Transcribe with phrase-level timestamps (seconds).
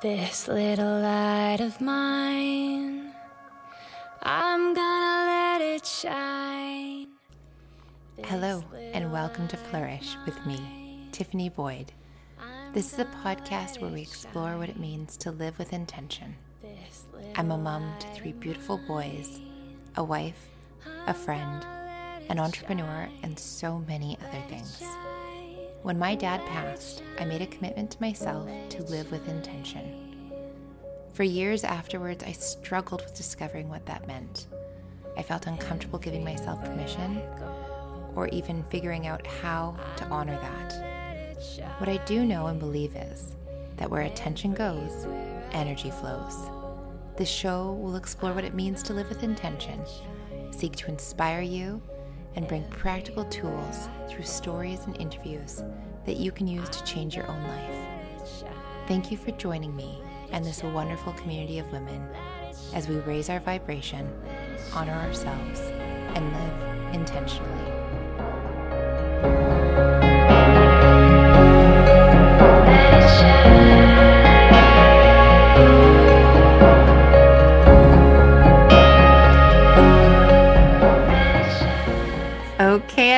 [0.00, 3.12] This little light of mine,
[4.22, 7.08] I'm gonna let it shine.
[8.22, 11.90] Hello, and welcome to Flourish with me, Tiffany Boyd.
[12.72, 16.36] This is a podcast where we explore what it means to live with intention.
[17.34, 19.40] I'm a mom to three beautiful boys,
[19.96, 20.46] a wife,
[21.08, 21.66] a friend,
[22.28, 24.80] an entrepreneur, and so many other things.
[25.82, 30.32] When my dad passed, I made a commitment to myself to live with intention.
[31.12, 34.46] For years afterwards, I struggled with discovering what that meant.
[35.16, 37.22] I felt uncomfortable giving myself permission
[38.16, 40.72] or even figuring out how to honor that.
[41.78, 43.36] What I do know and believe is
[43.76, 45.06] that where attention goes,
[45.52, 46.50] energy flows.
[47.16, 49.80] This show will explore what it means to live with intention,
[50.50, 51.80] seek to inspire you
[52.38, 55.64] and bring practical tools through stories and interviews
[56.06, 57.76] that you can use to change your own life.
[58.86, 62.00] Thank you for joining me and this wonderful community of women
[62.74, 64.08] as we raise our vibration,
[64.72, 65.58] honor ourselves,
[66.14, 67.48] and live intentionally.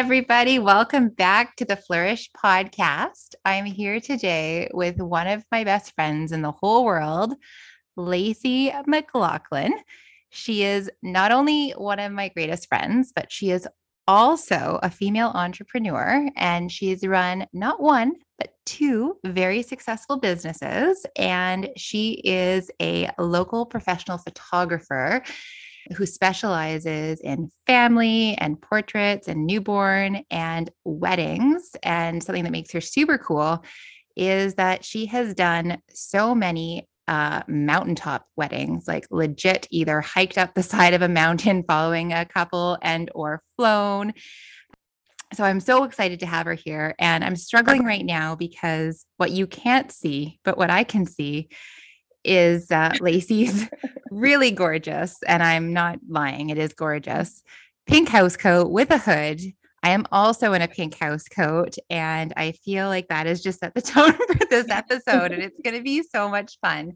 [0.00, 3.34] Everybody, welcome back to the Flourish podcast.
[3.44, 7.34] I'm here today with one of my best friends in the whole world,
[7.98, 9.74] Lacey McLaughlin.
[10.30, 13.68] She is not only one of my greatest friends, but she is
[14.08, 21.04] also a female entrepreneur, and she's run not one, but two very successful businesses.
[21.16, 25.22] And she is a local professional photographer
[25.94, 31.70] who specializes in family and portraits and newborn and weddings.
[31.82, 33.64] And something that makes her super cool
[34.16, 40.54] is that she has done so many uh, mountaintop weddings, like legit either hiked up
[40.54, 44.12] the side of a mountain following a couple and or flown.
[45.32, 46.94] So I'm so excited to have her here.
[46.98, 51.50] And I'm struggling right now because what you can't see, but what I can see
[52.24, 53.68] is uh, Lacey's
[54.10, 55.18] really gorgeous.
[55.26, 57.42] And I'm not lying, it is gorgeous.
[57.86, 59.40] Pink house coat with a hood.
[59.82, 63.60] I am also in a pink house coat, and I feel like that is just
[63.60, 66.92] set the tone for this episode, and it's going to be so much fun.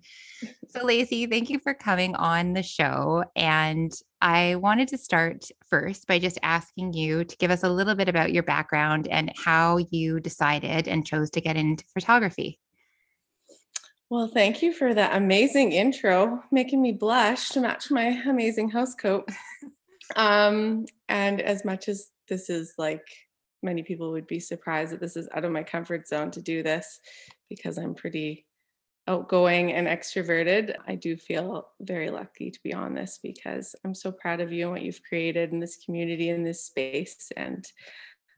[0.69, 3.25] So, Lacey, thank you for coming on the show.
[3.35, 7.95] And I wanted to start first by just asking you to give us a little
[7.95, 12.59] bit about your background and how you decided and chose to get into photography.
[14.15, 18.95] Well, thank you for that amazing intro, making me blush to match my amazing house
[18.95, 19.29] coat.
[20.17, 23.05] um, and as much as this is like
[23.61, 26.63] many people would be surprised that this is out of my comfort zone to do
[26.63, 27.01] this
[27.51, 28.47] because I'm pretty
[29.09, 30.77] outgoing and extroverted.
[30.87, 34.67] I do feel very lucky to be on this because I'm so proud of you
[34.67, 37.33] and what you've created in this community in this space.
[37.37, 37.67] And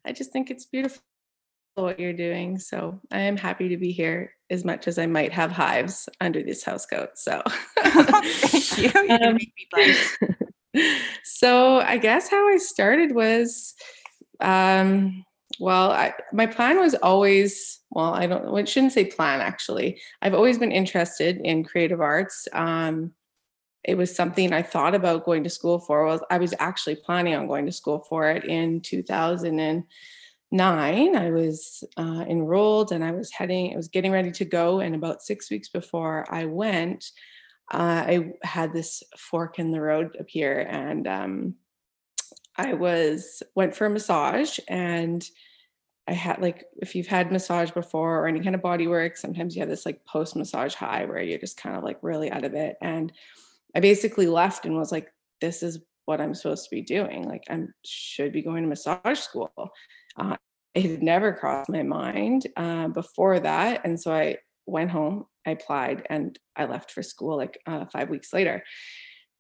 [0.07, 1.03] I just think it's beautiful
[1.75, 2.59] what you're doing.
[2.59, 6.43] So I am happy to be here as much as I might have hives under
[6.43, 7.11] this house coat.
[7.17, 7.43] So
[7.79, 8.91] thank you.
[8.95, 9.39] you
[10.75, 10.91] um,
[11.25, 13.75] so I guess how I started was
[14.41, 15.25] um
[15.59, 20.35] well I, my plan was always well i don't I shouldn't say plan actually i've
[20.35, 23.13] always been interested in creative arts um
[23.85, 27.35] it was something i thought about going to school for was i was actually planning
[27.35, 29.85] on going to school for it in 2000 and
[30.53, 34.81] nine, I was uh, enrolled and I was heading, I was getting ready to go.
[34.81, 37.05] And about six weeks before I went,
[37.73, 41.55] uh, I had this fork in the road appear and um,
[42.57, 45.29] I was, went for a massage and
[46.09, 49.57] I had like, if you've had massage before or any kind of body work, sometimes
[49.57, 52.45] you have this like post massage high where you're just kind of like really out
[52.45, 52.77] of it.
[52.81, 53.13] And
[53.75, 57.29] I basically left and was like, this is what I'm supposed to be doing.
[57.29, 59.53] Like I should be going to massage school.
[60.17, 60.37] Uh,
[60.75, 63.83] it had never crossed my mind uh, before that.
[63.85, 68.11] And so I went home, I applied, and I left for school like uh, five
[68.11, 68.63] weeks later,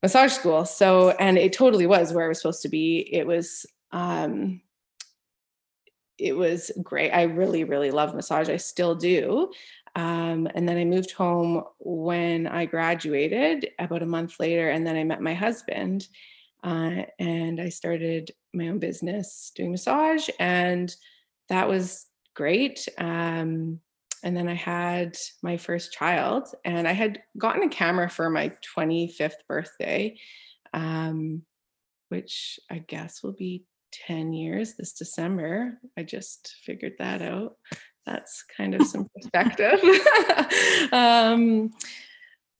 [0.02, 0.64] massage school.
[0.64, 3.08] So, and it totally was where I was supposed to be.
[3.12, 4.60] It was, um,
[6.18, 7.10] it was great.
[7.10, 8.48] I really, really love massage.
[8.48, 9.52] I still do.
[9.94, 14.96] Um, and then I moved home when I graduated about a month later, and then
[14.96, 16.08] I met my husband.
[16.66, 20.92] Uh, and I started my own business doing massage, and
[21.48, 22.88] that was great.
[22.98, 23.78] Um,
[24.24, 28.52] and then I had my first child, and I had gotten a camera for my
[28.76, 30.18] 25th birthday,
[30.74, 31.42] um,
[32.08, 33.64] which I guess will be
[34.08, 35.78] 10 years this December.
[35.96, 37.58] I just figured that out.
[38.04, 39.80] that's kind of some perspective.
[40.92, 41.70] um,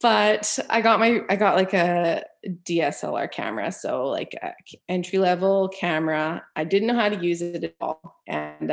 [0.01, 4.37] but I got my I got like a DSLR camera, so like
[4.87, 6.43] entry level camera.
[6.55, 8.71] I didn't know how to use it at all, and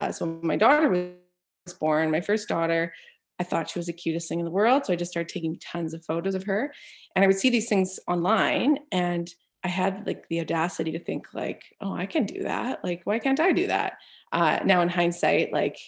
[0.00, 2.92] uh, so my daughter was born, my first daughter,
[3.38, 4.84] I thought she was the cutest thing in the world.
[4.84, 6.72] So I just started taking tons of photos of her,
[7.14, 9.32] and I would see these things online, and
[9.62, 12.82] I had like the audacity to think like, oh, I can do that.
[12.82, 13.94] Like, why can't I do that?
[14.32, 15.78] Uh, now in hindsight, like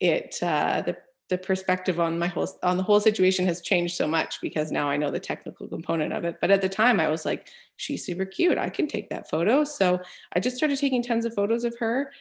[0.00, 0.96] it uh, the
[1.32, 4.90] the perspective on my whole on the whole situation has changed so much because now
[4.90, 6.36] I know the technical component of it.
[6.42, 8.58] But at the time I was like, she's super cute.
[8.58, 9.64] I can take that photo.
[9.64, 9.98] So
[10.34, 12.12] I just started taking tons of photos of her.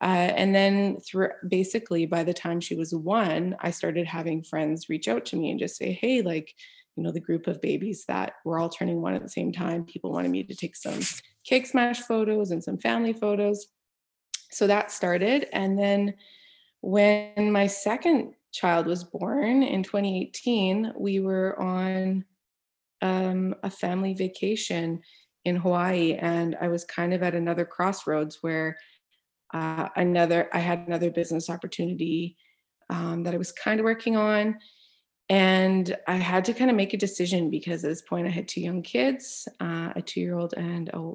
[0.00, 4.88] Uh, and then through basically by the time she was one, I started having friends
[4.88, 6.54] reach out to me and just say, hey, like,
[6.94, 9.84] you know, the group of babies that were all turning one at the same time,
[9.84, 11.00] people wanted me to take some
[11.42, 13.66] cake smash photos and some family photos.
[14.52, 15.48] So that started.
[15.52, 16.14] And then
[16.82, 22.24] when my second child was born in 2018, we were on
[23.02, 25.00] um, a family vacation
[25.44, 28.76] in Hawaii, and I was kind of at another crossroads where
[29.54, 32.36] uh, another I had another business opportunity
[32.90, 34.58] um, that I was kind of working on,
[35.28, 38.48] and I had to kind of make a decision because at this point I had
[38.48, 41.12] two young kids, uh, a two-year-old and a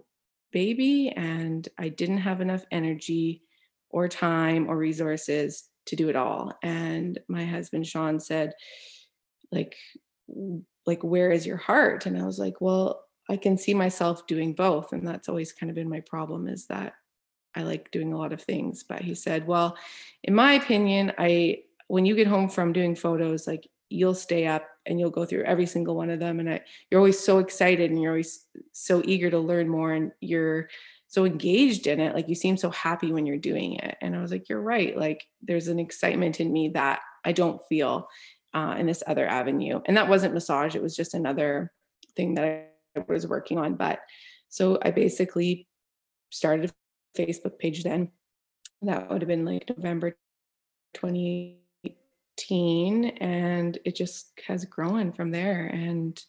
[0.52, 3.44] baby, and I didn't have enough energy
[3.90, 6.58] or time or resources to do it all.
[6.64, 8.54] And my husband Sean said,
[9.52, 9.76] like,
[10.86, 12.06] like where is your heart?
[12.06, 14.92] And I was like, well, I can see myself doing both.
[14.94, 16.94] And that's always kind of been my problem is that
[17.56, 18.84] I like doing a lot of things.
[18.84, 19.78] But he said, well,
[20.24, 24.68] in my opinion, I when you get home from doing photos, like you'll stay up
[24.86, 26.40] and you'll go through every single one of them.
[26.40, 30.12] And I, you're always so excited and you're always so eager to learn more and
[30.20, 30.70] you're
[31.08, 33.98] so engaged in it like you seem so happy when you're doing it.
[34.02, 37.62] And i was like you're right like there's an excitement in me that i don't
[37.70, 38.08] feel
[38.54, 39.82] uh, in this other avenue.
[39.86, 41.72] And that wasn't massage it was just another
[42.16, 42.68] thing that i
[43.08, 44.00] was working on but
[44.48, 45.68] so i basically
[46.32, 48.12] started a facebook page then.
[48.82, 50.18] That would have been like november
[50.96, 55.68] 2018 and it just has grown from there.
[55.68, 56.20] And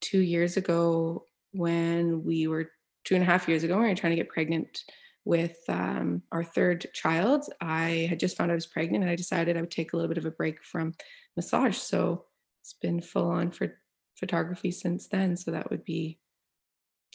[0.00, 2.70] two years ago when we were
[3.04, 4.82] two and a half years ago when we were trying to get pregnant
[5.24, 7.44] with um, our third child.
[7.60, 9.96] I had just found out I was pregnant and I decided I would take a
[9.96, 10.94] little bit of a break from
[11.36, 11.76] massage.
[11.76, 12.24] So
[12.62, 13.78] it's been full on for
[14.16, 15.36] photography since then.
[15.36, 16.18] So that would be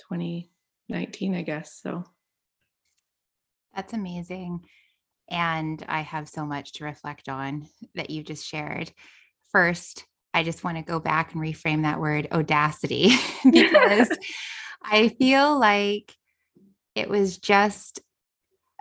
[0.10, 1.80] 2019, I guess.
[1.82, 2.04] So
[3.76, 4.62] that's amazing.
[5.30, 8.92] And I have so much to reflect on that you just shared.
[9.52, 13.12] First, I just want to go back and reframe that word audacity
[13.52, 14.10] because
[14.82, 16.16] I feel like
[16.96, 18.02] it was just,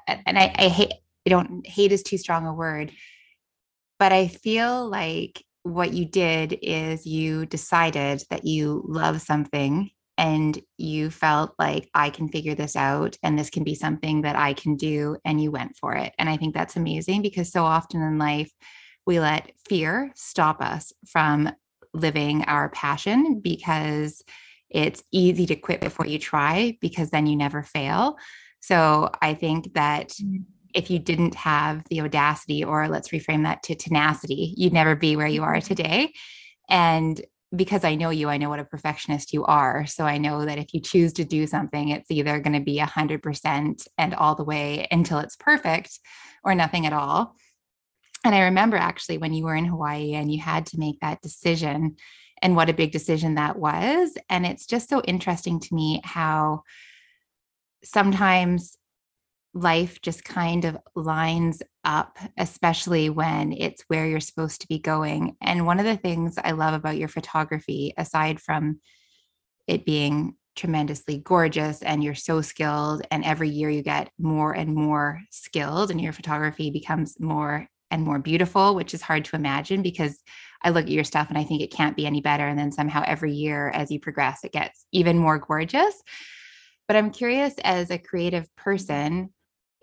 [0.06, 0.92] and I, I hate,
[1.26, 2.92] I don't hate is too strong a word,
[3.98, 10.58] but I feel like what you did is you decided that you love something and
[10.78, 14.54] you felt like I can figure this out and this can be something that I
[14.54, 16.14] can do and you went for it.
[16.18, 18.50] And I think that's amazing because so often in life
[19.06, 21.50] we let fear stop us from
[21.92, 24.22] living our passion because
[24.70, 28.16] it's easy to quit before you try because then you never fail.
[28.60, 30.42] So I think that mm-hmm.
[30.74, 35.16] if you didn't have the audacity, or let's reframe that to tenacity, you'd never be
[35.16, 35.74] where you are mm-hmm.
[35.74, 36.12] today.
[36.68, 37.20] And
[37.54, 39.86] because I know you, I know what a perfectionist you are.
[39.86, 42.78] So I know that if you choose to do something, it's either going to be
[42.78, 45.98] 100% and all the way until it's perfect
[46.42, 47.36] or nothing at all.
[48.24, 51.22] And I remember actually when you were in Hawaii and you had to make that
[51.22, 51.96] decision
[52.46, 54.16] and what a big decision that was.
[54.30, 56.62] And it's just so interesting to me how
[57.82, 58.78] sometimes
[59.52, 65.36] life just kind of lines up, especially when it's where you're supposed to be going.
[65.40, 68.78] And one of the things I love about your photography, aside from
[69.66, 74.72] it being tremendously gorgeous and you're so skilled, and every year you get more and
[74.72, 79.82] more skilled, and your photography becomes more and more beautiful, which is hard to imagine
[79.82, 80.20] because
[80.66, 82.46] I look at your stuff and I think it can't be any better.
[82.46, 85.94] And then somehow every year as you progress, it gets even more gorgeous.
[86.88, 89.32] But I'm curious as a creative person,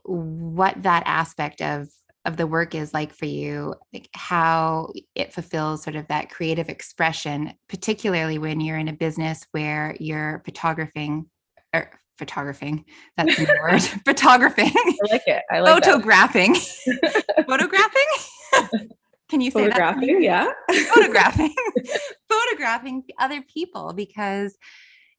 [0.03, 1.87] what that aspect of
[2.25, 6.69] of the work is like for you, like how it fulfills sort of that creative
[6.69, 11.29] expression, particularly when you're in a business where you're photographing
[11.73, 12.85] or er, photographing.
[13.17, 13.81] That's the word.
[14.05, 14.71] photographing.
[14.73, 15.43] I like it.
[15.51, 16.55] I like photographing.
[17.47, 18.89] photographing.
[19.33, 20.21] Can you say photographing?
[20.21, 20.85] That yeah.
[20.93, 21.55] photographing.
[22.29, 24.55] photographing other people because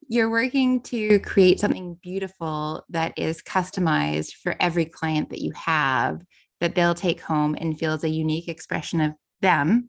[0.09, 6.23] you're working to create something beautiful that is customized for every client that you have
[6.61, 9.89] that they'll take home and feel as a unique expression of them,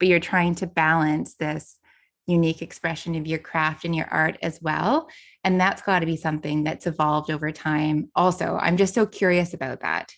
[0.00, 1.78] but you're trying to balance this
[2.26, 5.08] unique expression of your craft and your art as well.
[5.44, 8.10] And that's got to be something that's evolved over time.
[8.16, 10.10] Also, I'm just so curious about that.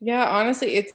[0.00, 0.94] Yeah, honestly, it's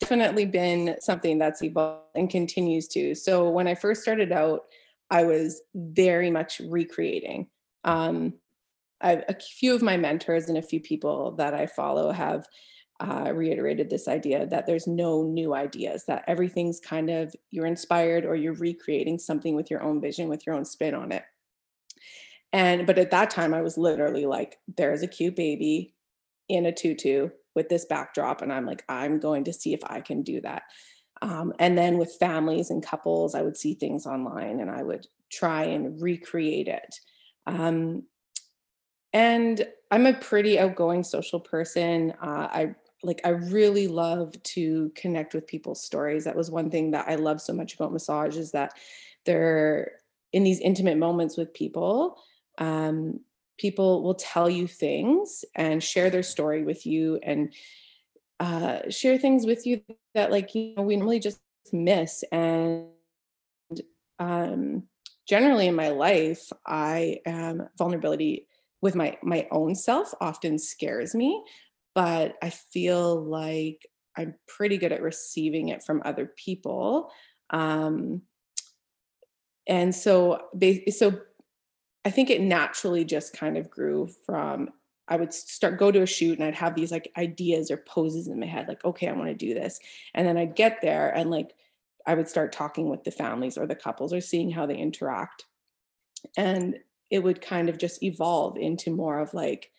[0.00, 3.14] definitely been something that's evolved and continues to.
[3.14, 4.62] So when I first started out,
[5.10, 7.48] I was very much recreating.
[7.84, 8.34] Um,
[9.00, 12.46] I, a few of my mentors and a few people that I follow have
[13.00, 18.26] uh, reiterated this idea that there's no new ideas, that everything's kind of you're inspired
[18.26, 21.24] or you're recreating something with your own vision, with your own spin on it.
[22.52, 25.94] And but at that time, I was literally like, there's a cute baby
[26.48, 28.42] in a tutu with this backdrop.
[28.42, 30.62] And I'm like, I'm going to see if I can do that.
[31.22, 35.06] Um, and then with families and couples, I would see things online and I would
[35.30, 36.94] try and recreate it.
[37.46, 38.04] Um,
[39.12, 42.12] and I'm a pretty outgoing social person.
[42.22, 46.24] Uh, I like I really love to connect with people's stories.
[46.24, 48.74] That was one thing that I love so much about massage is that
[49.24, 49.92] they're
[50.32, 52.22] in these intimate moments with people.
[52.58, 53.20] Um,
[53.60, 57.52] people will tell you things and share their story with you and
[58.40, 59.82] uh, share things with you
[60.14, 61.40] that like you know we normally just
[61.72, 62.24] miss.
[62.32, 62.88] And
[64.18, 64.84] um,
[65.28, 68.48] generally in my life i am vulnerability
[68.82, 71.40] with my my own self often scares me
[71.94, 73.86] but i feel like
[74.16, 77.10] i'm pretty good at receiving it from other people.
[77.50, 78.22] Um
[79.66, 80.48] and so
[80.88, 81.20] so
[82.04, 84.70] i think it naturally just kind of grew from
[85.08, 88.28] i would start go to a shoot and i'd have these like ideas or poses
[88.28, 89.78] in my head like okay i want to do this.
[90.14, 91.54] And then i'd get there and like
[92.06, 95.44] i would start talking with the families or the couples or seeing how they interact.
[96.36, 96.78] And
[97.10, 99.70] it would kind of just evolve into more of like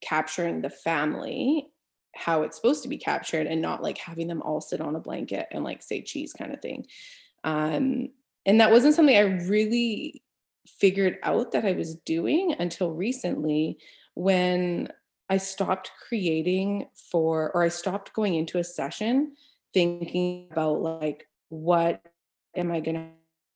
[0.00, 1.68] capturing the family
[2.14, 5.00] how it's supposed to be captured and not like having them all sit on a
[5.00, 6.86] blanket and like say cheese kind of thing.
[7.44, 8.10] Um
[8.46, 10.22] and that wasn't something i really
[10.78, 13.78] figured out that i was doing until recently
[14.14, 14.88] when
[15.28, 19.32] i stopped creating for or i stopped going into a session
[19.74, 22.02] thinking about like what
[22.56, 23.08] am i going to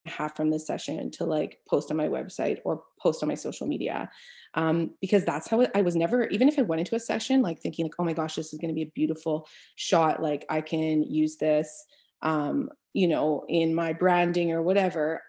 [0.06, 3.66] have from this session to like post on my website or post on my social
[3.66, 4.10] media.
[4.54, 7.60] Um, because that's how I was never even if I went into a session like
[7.60, 10.60] thinking like oh my gosh this is going to be a beautiful shot like I
[10.60, 11.86] can use this
[12.20, 15.22] um, you know in my branding or whatever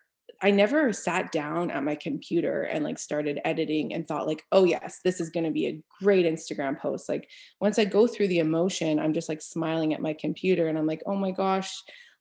[0.44, 4.66] I never sat down at my computer and like started editing and thought like, oh
[4.66, 7.08] yes, this is going to be a great Instagram post.
[7.08, 7.30] Like
[7.62, 10.86] once I go through the emotion, I'm just like smiling at my computer and I'm
[10.86, 11.74] like, oh my gosh,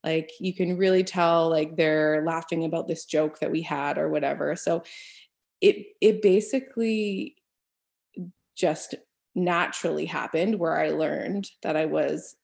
[0.05, 4.09] like you can really tell like they're laughing about this joke that we had or
[4.09, 4.83] whatever so
[5.61, 7.37] it it basically
[8.57, 8.95] just
[9.35, 12.37] naturally happened where i learned that i was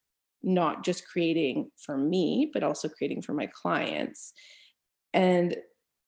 [0.42, 4.32] not just creating for me but also creating for my clients
[5.12, 5.56] and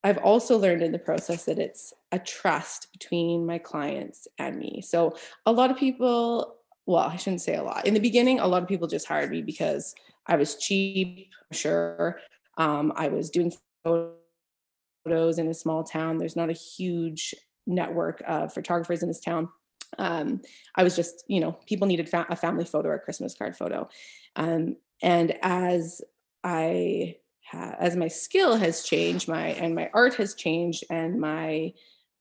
[0.03, 4.83] I've also learned in the process that it's a trust between my clients and me.
[4.83, 7.87] So a lot of people, well, I shouldn't say a lot.
[7.87, 9.95] In the beginning, a lot of people just hired me because
[10.27, 12.21] I was cheap, sure.
[12.57, 13.53] Um, I was doing
[13.85, 16.19] photos in a small town.
[16.19, 17.35] There's not a huge
[17.67, 19.49] network of photographers in this town.
[19.99, 20.41] Um,
[20.77, 23.57] I was just, you know, people needed fa- a family photo or a Christmas card
[23.57, 23.89] photo.
[24.37, 26.01] Um, and as
[26.45, 27.17] I,
[27.51, 31.73] ha- as my skill has changed, my and my art has changed, and my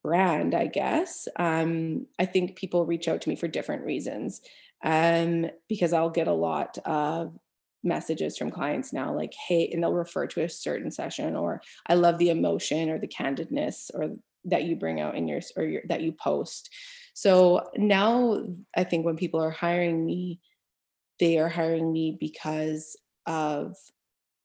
[0.02, 4.40] brand, I guess, um, I think people reach out to me for different reasons.
[4.82, 7.34] Um, because I'll get a lot of
[7.82, 11.94] messages from clients now like hey and they'll refer to a certain session or i
[11.94, 14.10] love the emotion or the candidness or
[14.44, 16.70] that you bring out in your or your, that you post
[17.14, 18.44] so now
[18.76, 20.40] i think when people are hiring me
[21.18, 22.96] they are hiring me because
[23.26, 23.74] of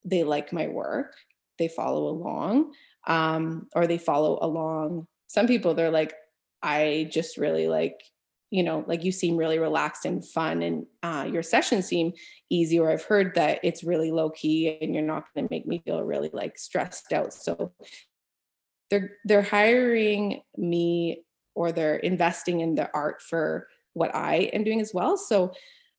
[0.06, 1.14] they like my work
[1.58, 2.72] they follow along
[3.06, 5.06] um, or they follow along.
[5.28, 6.14] Some people they're like
[6.62, 8.00] i just really like
[8.50, 12.12] you know like you seem really relaxed and fun and uh, your sessions seem
[12.48, 15.66] easy or i've heard that it's really low key and you're not going to make
[15.66, 17.34] me feel really like stressed out.
[17.34, 17.72] So
[18.90, 24.80] they're they're hiring me or they're investing in the art for what i am doing
[24.80, 25.16] as well.
[25.16, 25.52] So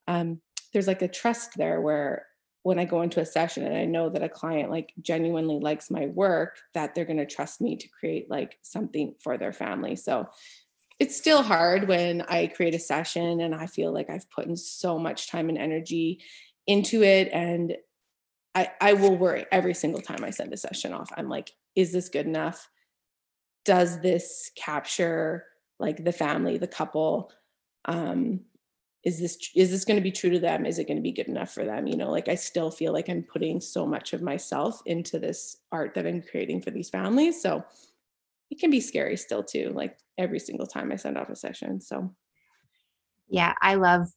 [0.07, 2.25] um, there's like a trust there where
[2.67, 5.89] when i go into a session and i know that a client like genuinely likes
[5.89, 9.95] my work that they're going to trust me to create like something for their family
[9.95, 10.27] so
[10.99, 14.57] it's still hard when I create a session and I feel like I've put in
[14.57, 16.23] so much time and energy
[16.65, 17.29] into it.
[17.31, 17.77] And
[18.55, 21.11] I, I will worry every single time I send a session off.
[21.15, 22.67] I'm like, is this good enough?
[23.63, 25.45] Does this capture
[25.79, 27.31] like the family, the couple?
[27.85, 28.41] Um,
[29.03, 31.11] is this is this going to be true to them is it going to be
[31.11, 34.13] good enough for them you know like i still feel like i'm putting so much
[34.13, 37.63] of myself into this art that i'm creating for these families so
[38.49, 41.79] it can be scary still too like every single time i send off a session
[41.79, 42.13] so
[43.29, 44.07] yeah i love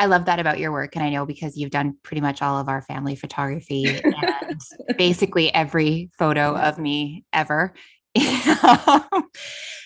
[0.00, 0.96] I love that about your work.
[0.96, 4.60] And I know because you've done pretty much all of our family photography and
[4.96, 7.74] basically every photo of me ever.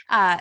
[0.09, 0.39] uh,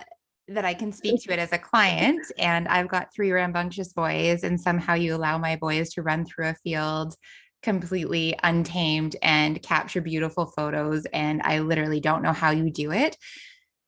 [0.47, 2.25] that I can speak to it as a client.
[2.37, 6.49] And I've got three rambunctious boys, and somehow you allow my boys to run through
[6.49, 7.15] a field
[7.61, 11.05] completely untamed and capture beautiful photos.
[11.13, 13.15] And I literally don't know how you do it.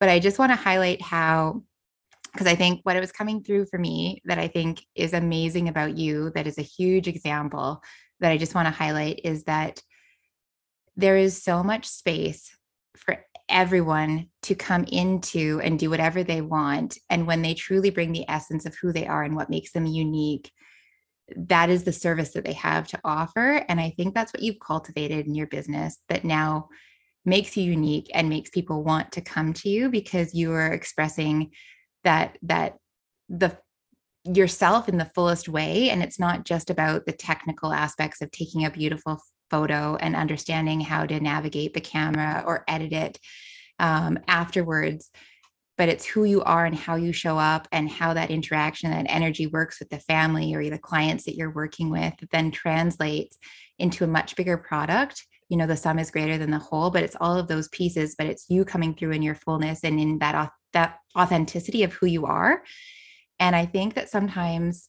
[0.00, 1.62] But I just want to highlight how
[2.32, 5.68] because I think what it was coming through for me that I think is amazing
[5.68, 7.82] about you, that is a huge example
[8.20, 9.80] that I just want to highlight is that
[10.96, 12.54] there is so much space
[12.94, 16.98] for everyone to come into and do whatever they want.
[17.10, 19.86] And when they truly bring the essence of who they are and what makes them
[19.86, 20.50] unique,
[21.36, 23.64] that is the service that they have to offer.
[23.68, 26.68] And I think that's what you've cultivated in your business that now
[27.24, 31.50] makes you unique and makes people want to come to you because you are expressing
[32.04, 32.76] that that
[33.28, 33.58] the
[34.24, 38.64] yourself in the fullest way and it's not just about the technical aspects of taking
[38.64, 43.18] a beautiful photo and understanding how to navigate the camera or edit it
[43.78, 45.10] um, afterwards.
[45.78, 49.06] But it's who you are and how you show up and how that interaction that
[49.08, 53.36] energy works with the family or the clients that you're working with then translates
[53.78, 55.22] into a much bigger product.
[55.50, 58.16] You know the sum is greater than the whole but it's all of those pieces
[58.18, 62.06] but it's you coming through in your fullness and in that that authenticity of who
[62.06, 62.64] you are.
[63.38, 64.88] And i think that sometimes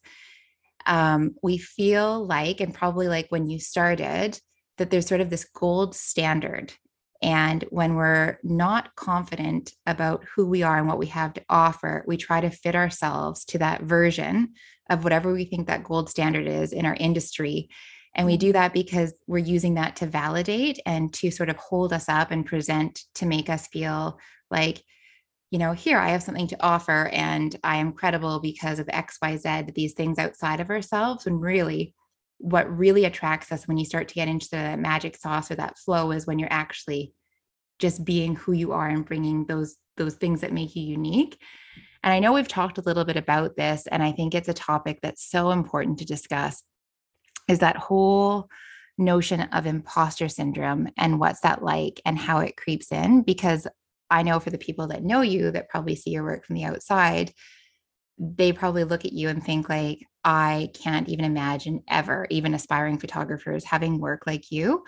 [0.87, 4.39] um, we feel like and probably like when you started
[4.77, 6.73] that there's sort of this gold standard
[7.21, 12.03] and when we're not confident about who we are and what we have to offer,
[12.07, 14.53] we try to fit ourselves to that version
[14.89, 17.69] of whatever we think that gold standard is in our industry.
[18.15, 21.91] And we do that because we're using that to validate and to sort of hold
[21.91, 24.81] us up and present to make us feel like,
[25.49, 29.73] you know, here I have something to offer and I am credible because of XYZ,
[29.73, 31.25] these things outside of ourselves.
[31.25, 31.93] And really,
[32.39, 35.77] what really attracts us when you start to get into the magic sauce or that
[35.77, 37.13] flow is when you're actually
[37.79, 41.39] just being who you are and bringing those those things that make you unique.
[42.03, 44.53] And i know we've talked a little bit about this and i think it's a
[44.53, 46.63] topic that's so important to discuss
[47.47, 48.47] is that whole
[48.97, 53.23] notion of imposter syndrome and what's that like and how it creeps in.
[53.23, 53.67] Because
[54.09, 56.63] i know for the people that know you that probably see your work from the
[56.65, 57.33] outside
[58.19, 62.99] they probably look at you and think like i can't even imagine ever even aspiring
[62.99, 64.83] photographers having work like you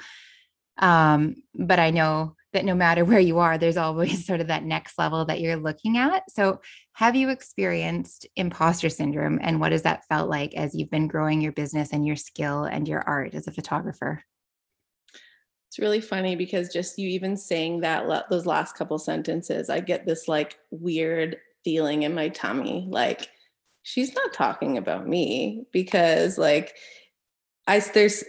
[0.78, 4.64] um, but i know that no matter where you are, there's always sort of that
[4.64, 6.24] next level that you're looking at.
[6.30, 6.62] So,
[6.94, 11.40] have you experienced imposter syndrome and what has that felt like as you've been growing
[11.40, 14.22] your business and your skill and your art as a photographer?
[15.70, 20.06] It's really funny because just you even saying that those last couple sentences, I get
[20.06, 23.30] this like weird feeling in my tummy like
[23.84, 26.76] she's not talking about me because like
[27.68, 28.24] I there's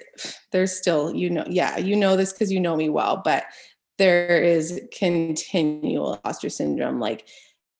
[0.53, 3.45] there's still you know yeah you know this because you know me well but
[3.99, 7.27] there is continual imposter syndrome like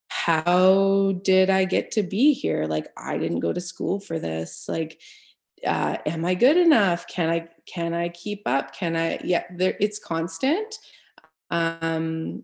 [0.09, 2.65] how did i get to be here?
[2.65, 4.65] Like i didn't go to school for this.
[4.67, 4.99] Like
[5.65, 7.07] uh, am i good enough?
[7.07, 8.75] Can i can i keep up?
[8.75, 10.75] Can i yeah there it's constant.
[11.49, 12.43] Um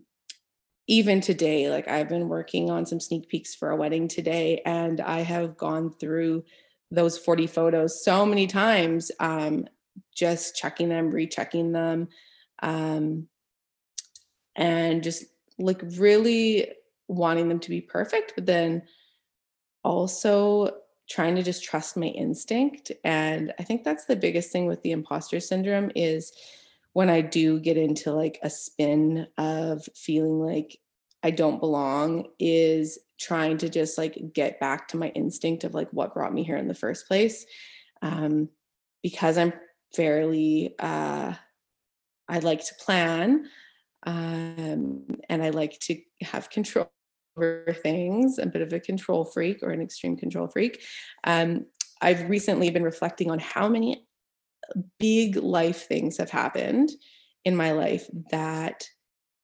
[0.88, 5.00] even today like i've been working on some sneak peeks for a wedding today and
[5.00, 6.42] i have gone through
[6.90, 9.66] those 40 photos so many times um
[10.14, 12.08] just checking them rechecking them
[12.62, 13.28] um
[14.56, 15.24] and just
[15.58, 16.68] like really
[17.08, 18.82] wanting them to be perfect, but then
[19.82, 20.70] also
[21.08, 22.92] trying to just trust my instinct.
[23.02, 26.32] And I think that's the biggest thing with the imposter syndrome is
[26.98, 30.80] when I do get into like a spin of feeling like
[31.22, 35.88] I don't belong is trying to just like get back to my instinct of like
[35.92, 37.46] what brought me here in the first place.
[38.02, 38.48] Um,
[39.00, 39.52] because I'm
[39.94, 41.34] fairly uh
[42.28, 43.48] I like to plan
[44.04, 46.90] um, and I like to have control
[47.36, 50.82] over things, a bit of a control freak or an extreme control freak.
[51.22, 51.66] Um,
[52.02, 54.07] I've recently been reflecting on how many
[54.98, 56.90] big life things have happened
[57.44, 58.88] in my life that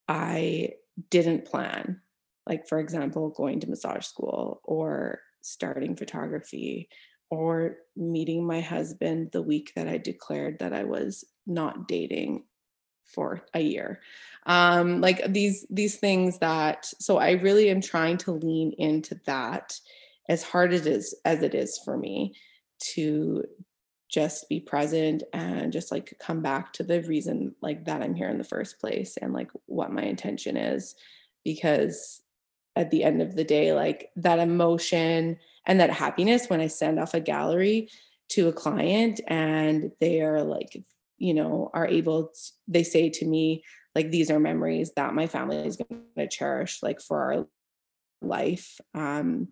[0.09, 0.71] I
[1.11, 2.01] didn't plan.
[2.47, 6.89] Like, for example, going to massage school or starting photography
[7.31, 12.45] or meeting my husband the week that I declared that I was not dating
[13.05, 14.01] for a year
[14.47, 19.79] um like these these things that so i really am trying to lean into that
[20.29, 22.35] as hard as it is as it is for me
[22.79, 23.45] to
[24.15, 28.29] just be present and just like come back to the reason like that I'm here
[28.29, 30.95] in the first place and like what my intention is.
[31.45, 32.23] Because
[32.77, 37.01] at the end of the day like that emotion and that happiness when I send
[37.01, 37.89] off a gallery
[38.31, 40.81] to a client and they are like
[41.19, 43.65] you know are able to, they say to me
[43.97, 47.47] like these are memories that my family is going to cherish like for our
[48.23, 48.81] life.
[48.95, 49.49] Um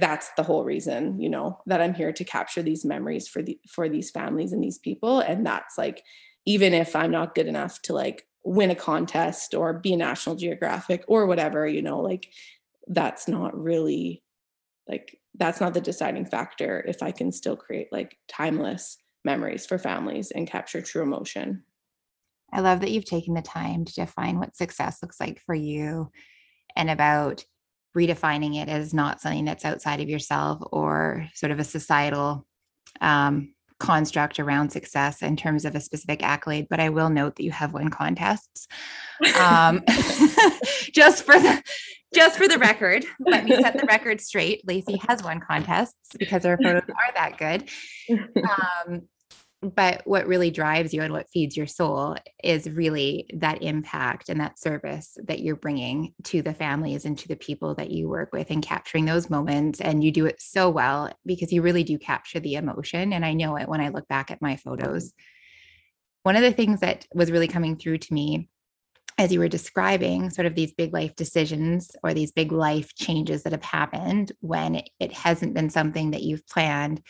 [0.00, 3.58] that's the whole reason you know that i'm here to capture these memories for the
[3.68, 5.20] for these families and these people.
[5.20, 6.02] And that's like
[6.46, 10.36] even if i'm not good enough to like win a contest or be a national
[10.36, 12.28] geographic or whatever you know like
[12.88, 14.22] that's not really
[14.86, 19.78] like that's not the deciding factor if i can still create like timeless memories for
[19.78, 21.64] families and capture true emotion.
[22.52, 26.10] I love that you've taken the time to define what success looks like for you
[26.76, 27.44] and about
[27.96, 32.46] redefining it as not something that's outside of yourself or sort of a societal
[33.00, 36.66] um, construct around success in terms of a specific accolade.
[36.68, 38.66] But I will note that you have won contests.
[39.38, 39.82] Um,
[40.92, 41.62] just for the
[42.14, 44.66] just for the record, let me set the record straight.
[44.66, 47.68] Lacey has won contests because her photos are that good.
[48.86, 49.08] Um,
[49.64, 54.40] but what really drives you and what feeds your soul is really that impact and
[54.40, 58.30] that service that you're bringing to the families and to the people that you work
[58.32, 59.80] with and capturing those moments.
[59.80, 63.12] And you do it so well because you really do capture the emotion.
[63.12, 65.12] And i know it when i look back at my photos.
[66.22, 68.48] One of the things that was really coming through to me
[69.16, 73.44] as you were describing sort of these big life decisions or these big life changes
[73.44, 77.00] that have happened when it hasn't been something that you've planned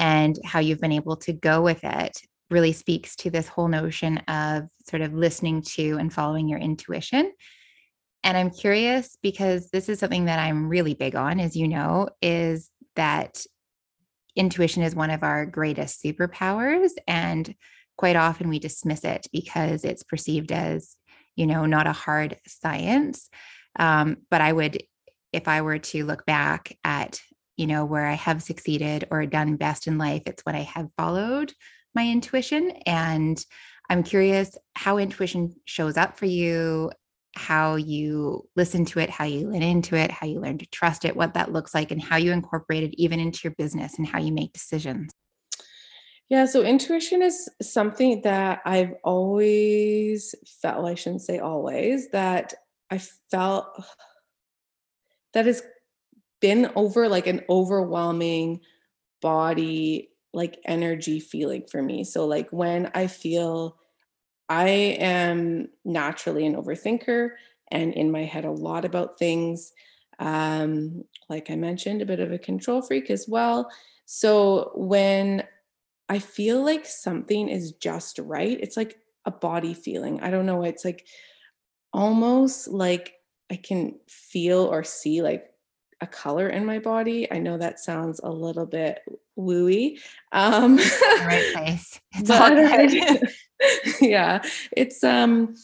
[0.00, 4.16] and how you've been able to go with it really speaks to this whole notion
[4.26, 7.30] of sort of listening to and following your intuition.
[8.24, 12.08] And I'm curious because this is something that I'm really big on, as you know,
[12.20, 13.44] is that
[14.34, 16.90] intuition is one of our greatest superpowers.
[17.06, 17.54] And
[17.96, 20.96] quite often we dismiss it because it's perceived as,
[21.36, 23.28] you know, not a hard science.
[23.78, 24.82] Um, but I would,
[25.32, 27.20] if I were to look back at
[27.60, 30.88] you know, where I have succeeded or done best in life, it's when I have
[30.96, 31.52] followed
[31.94, 32.70] my intuition.
[32.86, 33.38] And
[33.90, 36.90] I'm curious how intuition shows up for you,
[37.36, 41.04] how you listen to it, how you lean into it, how you learn to trust
[41.04, 44.06] it, what that looks like, and how you incorporate it even into your business and
[44.06, 45.12] how you make decisions.
[46.30, 52.54] Yeah, so intuition is something that I've always felt, I shouldn't say always, that
[52.90, 52.96] I
[53.30, 53.66] felt
[55.34, 55.62] that is
[56.40, 58.60] been over like an overwhelming
[59.20, 62.04] body like energy feeling for me.
[62.04, 63.76] So like when I feel
[64.48, 67.30] I am naturally an overthinker
[67.70, 69.72] and in my head a lot about things.
[70.18, 73.70] Um, like I mentioned, a bit of a control freak as well.
[74.06, 75.44] So when
[76.08, 80.20] I feel like something is just right, it's like a body feeling.
[80.20, 80.64] I don't know.
[80.64, 81.06] It's like
[81.92, 83.14] almost like
[83.50, 85.49] I can feel or see like
[86.00, 87.30] a color in my body.
[87.30, 89.00] I know that sounds a little bit
[89.38, 89.98] wooey.
[90.32, 92.00] Um, right place.
[92.14, 93.30] It's but,
[94.00, 94.42] yeah,
[94.76, 95.54] it's um,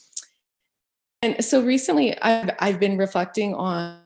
[1.22, 4.00] and so recently I've I've been reflecting on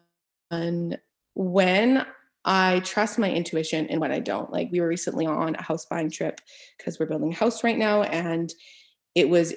[0.51, 0.97] on
[1.35, 2.07] when
[2.45, 4.51] I trust my intuition and when I don't.
[4.51, 6.41] Like we were recently on a house buying trip
[6.79, 8.53] because we're building a house right now, and
[9.15, 9.55] it was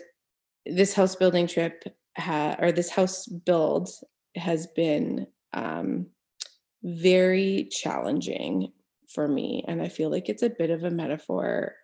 [0.65, 1.83] this house building trip
[2.17, 3.89] ha- or this house build
[4.35, 6.07] has been um,
[6.83, 8.71] very challenging
[9.07, 9.63] for me.
[9.67, 11.75] And I feel like it's a bit of a metaphor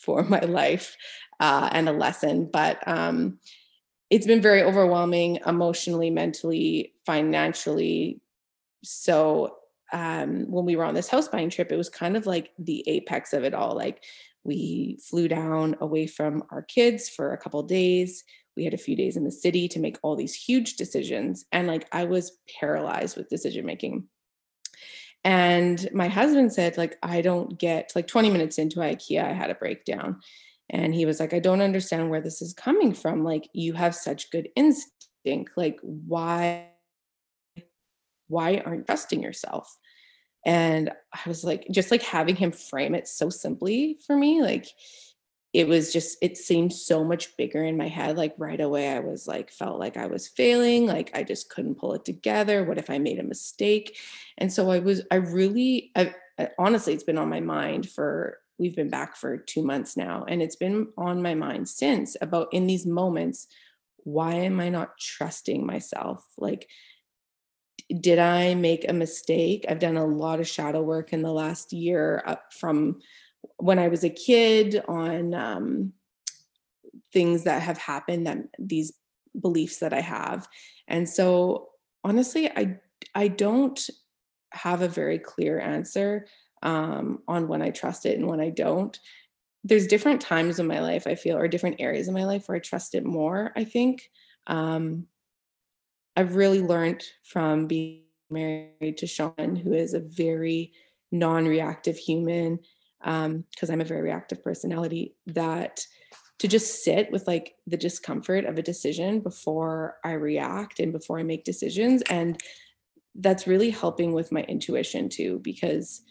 [0.00, 0.96] for my life
[1.40, 2.48] uh, and a lesson.
[2.52, 3.38] But um,
[4.10, 8.20] it's been very overwhelming emotionally, mentally, financially.
[8.82, 9.56] So
[9.92, 12.84] um, when we were on this house buying trip, it was kind of like the
[12.86, 13.74] apex of it all.
[13.76, 14.02] Like
[14.44, 18.24] we flew down away from our kids for a couple days.
[18.56, 21.44] We had a few days in the city to make all these huge decisions.
[21.52, 24.04] And like I was paralyzed with decision making.
[25.24, 29.50] And my husband said, like, I don't get like 20 minutes into IKEA, I had
[29.50, 30.20] a breakdown.
[30.70, 33.24] And he was like, I don't understand where this is coming from.
[33.24, 35.52] Like, you have such good instinct.
[35.56, 36.66] Like, why,
[38.28, 39.76] why aren't you trusting yourself?
[40.44, 44.66] And I was like, just like having him frame it so simply for me, like
[45.52, 48.98] it was just it seemed so much bigger in my head like right away i
[48.98, 52.78] was like felt like i was failing like i just couldn't pull it together what
[52.78, 53.98] if i made a mistake
[54.38, 56.14] and so i was i really I,
[56.58, 60.42] honestly it's been on my mind for we've been back for 2 months now and
[60.42, 63.48] it's been on my mind since about in these moments
[64.04, 66.68] why am i not trusting myself like
[68.00, 69.66] did I make a mistake?
[69.68, 73.00] I've done a lot of shadow work in the last year up from
[73.62, 75.92] when I was a kid on um,
[77.12, 78.92] things that have happened that these
[79.40, 80.48] beliefs that I have.
[80.88, 81.68] And so
[82.02, 82.80] honestly, I
[83.14, 83.80] I don't
[84.50, 86.26] have a very clear answer
[86.64, 88.98] um, on when I trust it and when I don't.
[89.62, 92.56] There's different times in my life I feel, or different areas in my life where
[92.56, 93.52] I trust it more.
[93.54, 94.10] I think
[94.48, 95.06] um,
[96.16, 100.72] I've really learned from being married to Sean, who is a very
[101.12, 102.58] non-reactive human,
[103.02, 105.14] because um, I'm a very reactive personality.
[105.26, 105.84] That
[106.42, 111.20] to just sit with like the discomfort of a decision before I react and before
[111.20, 112.02] I make decisions.
[112.10, 112.40] And
[113.14, 116.02] that's really helping with my intuition too, because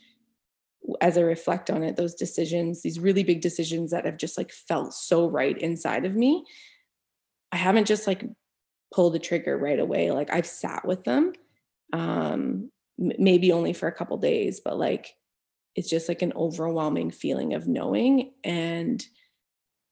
[1.01, 4.51] as I reflect on it, those decisions, these really big decisions that have just like
[4.51, 6.45] felt so right inside of me,
[7.51, 8.23] I haven't just like
[8.93, 10.12] pulled the trigger right away.
[10.12, 11.34] Like I've sat with them,
[11.91, 15.13] um, maybe only for a couple days, but like
[15.76, 18.34] it's just like an overwhelming feeling of knowing.
[18.44, 19.06] And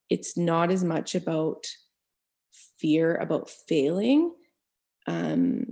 [0.10, 1.68] it's not as much about
[2.80, 4.34] fear about failing
[5.08, 5.65] um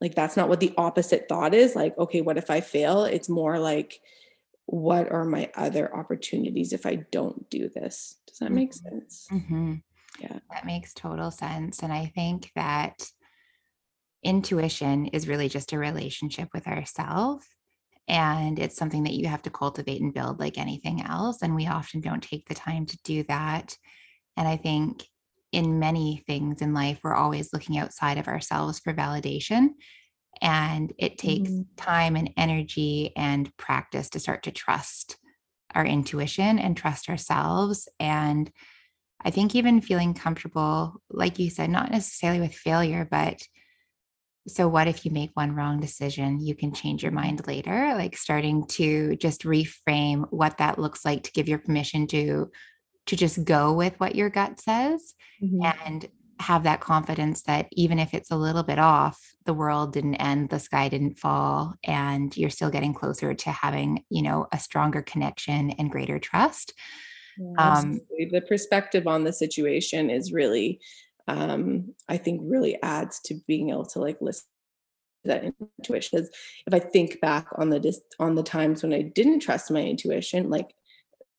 [0.00, 3.28] like that's not what the opposite thought is like okay what if i fail it's
[3.28, 4.00] more like
[4.66, 8.98] what are my other opportunities if i don't do this does that make mm-hmm.
[8.98, 9.74] sense mm-hmm.
[10.20, 13.04] yeah that makes total sense and i think that
[14.22, 17.46] intuition is really just a relationship with ourselves
[18.08, 21.42] and it's something that you have to cultivate and build like anything else.
[21.42, 23.76] And we often don't take the time to do that.
[24.36, 25.04] And I think
[25.52, 29.68] in many things in life, we're always looking outside of ourselves for validation.
[30.40, 31.62] And it takes mm-hmm.
[31.76, 35.18] time and energy and practice to start to trust
[35.74, 37.88] our intuition and trust ourselves.
[38.00, 38.50] And
[39.22, 43.42] I think even feeling comfortable, like you said, not necessarily with failure, but
[44.48, 46.40] so what if you make one wrong decision?
[46.40, 51.24] You can change your mind later like starting to just reframe what that looks like
[51.24, 52.50] to give your permission to
[53.06, 55.64] to just go with what your gut says mm-hmm.
[55.86, 56.08] and
[56.40, 60.48] have that confidence that even if it's a little bit off the world didn't end
[60.50, 65.02] the sky didn't fall and you're still getting closer to having you know a stronger
[65.02, 66.74] connection and greater trust.
[67.38, 70.80] Yeah, um, the perspective on the situation is really
[71.28, 74.46] um, I think really adds to being able to like listen
[75.24, 76.18] to that intuition.
[76.18, 76.30] Because
[76.66, 80.50] if I think back on the on the times when I didn't trust my intuition,
[80.50, 80.74] like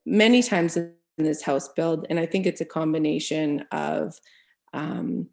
[0.05, 4.17] many times in this house build, and I think it's a combination of
[4.73, 5.27] um,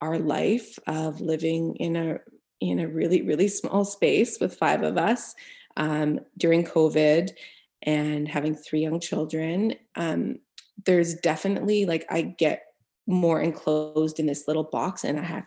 [0.00, 2.18] our life of living in a
[2.60, 5.34] in a really really small space with five of us
[5.76, 7.30] um, during COVID
[7.82, 9.74] and having three young children.
[9.94, 10.40] Um,
[10.84, 12.64] there's definitely like I get
[13.06, 15.46] more enclosed in this little box and I have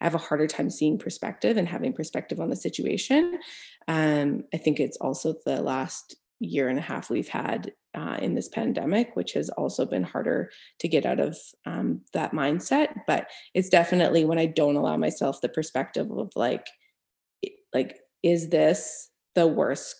[0.00, 3.38] I have a harder time seeing perspective and having perspective on the situation.
[3.88, 8.34] Um, I think it's also the last year and a half we've had uh, in
[8.34, 12.92] this pandemic, which has also been harder to get out of um, that mindset.
[13.06, 16.66] But it's definitely when I don't allow myself the perspective of like,
[17.72, 19.94] like, is this the worst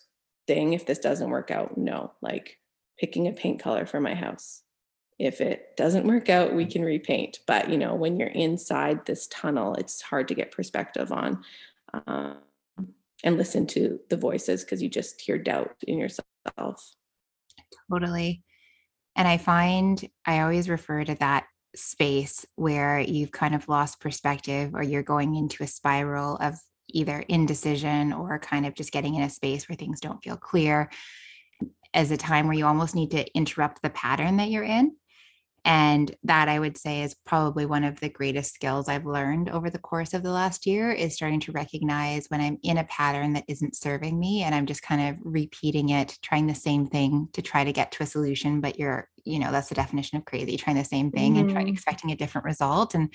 [0.45, 1.77] thing if this doesn't work out?
[1.77, 2.59] No, like
[2.99, 4.61] picking a paint color for my house
[5.17, 7.39] if it doesn't work out we can repaint.
[7.47, 11.43] But you know when you're inside this tunnel it's hard to get perspective on
[11.93, 12.37] um,
[13.23, 16.25] and listen to the voices because you just hear doubt in yourself.
[17.91, 18.43] Totally.
[19.15, 24.73] And i find i always refer to that space where you've kind of lost perspective
[24.73, 26.55] or you're going into a spiral of
[26.89, 30.89] either indecision or kind of just getting in a space where things don't feel clear
[31.93, 34.95] as a time where you almost need to interrupt the pattern that you're in
[35.65, 39.69] and that i would say is probably one of the greatest skills i've learned over
[39.69, 43.33] the course of the last year is starting to recognize when i'm in a pattern
[43.33, 47.27] that isn't serving me and i'm just kind of repeating it trying the same thing
[47.33, 50.25] to try to get to a solution but you're you know that's the definition of
[50.25, 51.41] crazy trying the same thing mm-hmm.
[51.41, 53.11] and trying expecting a different result and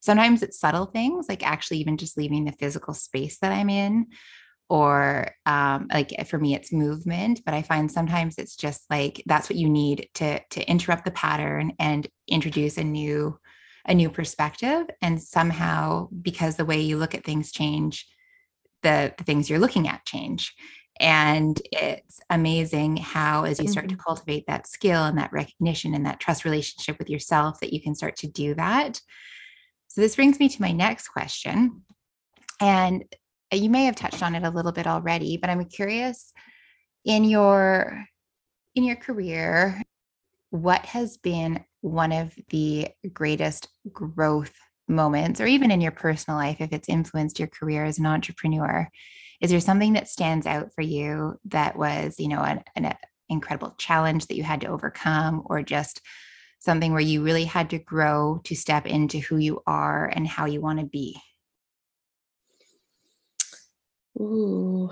[0.00, 4.06] sometimes it's subtle things like actually even just leaving the physical space that i'm in
[4.68, 9.22] or um, like eh, for me it's movement but i find sometimes it's just like
[9.26, 13.38] that's what you need to to interrupt the pattern and introduce a new
[13.86, 18.06] a new perspective and somehow because the way you look at things change
[18.86, 20.54] the, the things you're looking at change.
[20.98, 23.96] And it's amazing how as you start mm-hmm.
[23.96, 27.82] to cultivate that skill and that recognition and that trust relationship with yourself that you
[27.82, 29.00] can start to do that.
[29.88, 31.82] So this brings me to my next question.
[32.60, 33.04] And
[33.52, 36.32] you may have touched on it a little bit already, but I'm curious
[37.04, 38.04] in your
[38.74, 39.80] in your career,
[40.50, 44.52] what has been one of the greatest growth
[44.88, 48.88] moments, or even in your personal life, if it's influenced your career as an entrepreneur,
[49.40, 52.94] is there something that stands out for you that was, you know, an, an uh,
[53.28, 56.02] incredible challenge that you had to overcome, or just
[56.58, 60.46] something where you really had to grow to step into who you are and how
[60.46, 61.20] you want to be?
[64.18, 64.90] Ooh,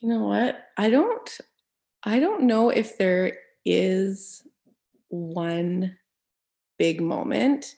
[0.00, 0.66] you know what?
[0.76, 1.38] I don't,
[2.02, 4.46] I don't know if there is
[5.08, 5.96] one
[6.78, 7.76] big moment.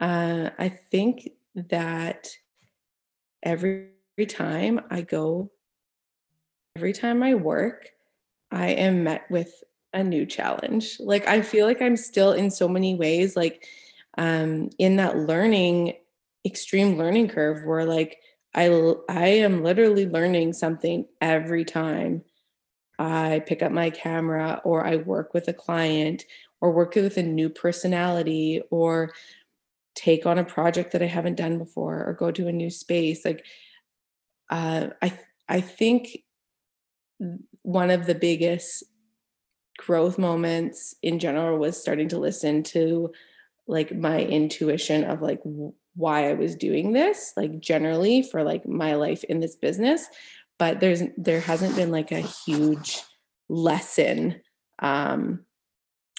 [0.00, 2.28] Uh, I think that
[3.42, 5.50] every, every time I go,
[6.76, 7.88] every time I work,
[8.50, 10.98] I am met with a new challenge.
[11.00, 13.66] Like I feel like I'm still in so many ways like
[14.18, 15.94] um in that learning
[16.44, 18.18] extreme learning curve where like
[18.56, 22.24] I I am literally learning something every time
[22.98, 26.24] I pick up my camera or I work with a client
[26.60, 29.12] or work with a new personality or
[29.94, 33.24] take on a project that I haven't done before or go to a new space
[33.24, 33.44] like
[34.50, 36.22] uh, I I think
[37.62, 38.84] one of the biggest
[39.78, 43.12] growth moments in general was starting to listen to
[43.66, 45.40] like my intuition of like
[45.96, 50.06] why I was doing this like generally for like my life in this business
[50.58, 53.02] but there's there hasn't been like a huge
[53.48, 54.40] lesson
[54.80, 55.40] um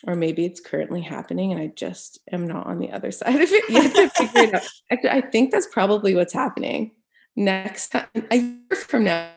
[0.05, 3.49] or maybe it's currently happening and I just am not on the other side of
[3.51, 4.67] it yet to figure it out.
[4.91, 6.91] I, I think that's probably what's happening.
[7.35, 9.31] Next time, a year from now,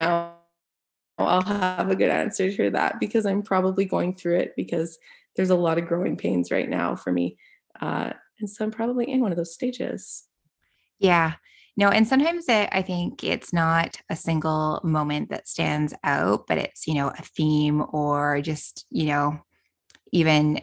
[0.00, 4.98] I'll have a good answer to that because I'm probably going through it because
[5.36, 7.36] there's a lot of growing pains right now for me.
[7.80, 10.24] Uh, and so I'm probably in one of those stages.
[10.98, 11.34] Yeah.
[11.76, 16.58] No, and sometimes it, I think it's not a single moment that stands out, but
[16.58, 19.38] it's, you know, a theme or just, you know,
[20.12, 20.60] even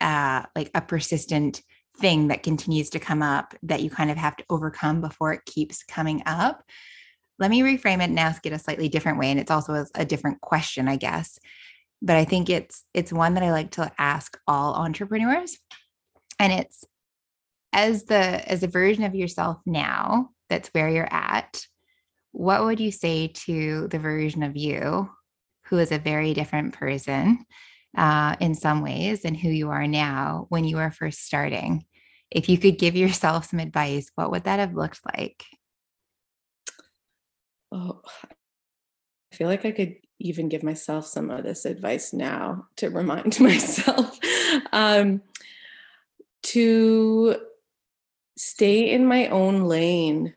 [0.00, 1.62] uh, like a persistent
[1.98, 5.44] thing that continues to come up that you kind of have to overcome before it
[5.44, 6.62] keeps coming up
[7.38, 9.86] let me reframe it and ask it a slightly different way and it's also a,
[9.96, 11.38] a, different question i guess
[12.00, 15.58] but i think it's it's one that i like to ask all entrepreneurs
[16.38, 16.84] and it's
[17.72, 21.64] as the as a version of yourself now that's where you're at
[22.32, 25.10] what would you say to the version of you
[25.66, 27.44] who is a very different person
[27.96, 31.84] uh, in some ways than who you are now when you were first starting?
[32.30, 35.44] If you could give yourself some advice what would that have looked like?
[37.72, 38.02] Oh,
[39.32, 43.40] I feel like I could even give myself some of this advice now to remind
[43.40, 44.18] myself
[44.72, 45.22] um,
[46.42, 47.36] to
[48.42, 50.32] stay in my own lane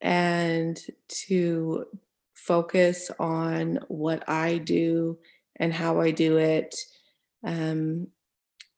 [0.00, 1.84] and to
[2.32, 5.18] focus on what I do
[5.56, 6.74] and how I do it.
[7.44, 8.06] Um,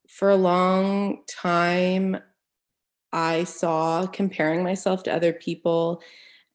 [0.08, 2.18] for a long time,
[3.12, 6.02] I saw comparing myself to other people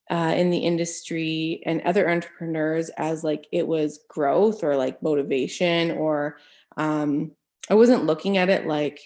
[0.10, 5.92] uh, in the industry and other entrepreneurs as like it was growth or like motivation
[5.92, 6.38] or
[6.76, 7.32] um,
[7.70, 9.00] i wasn't looking at it like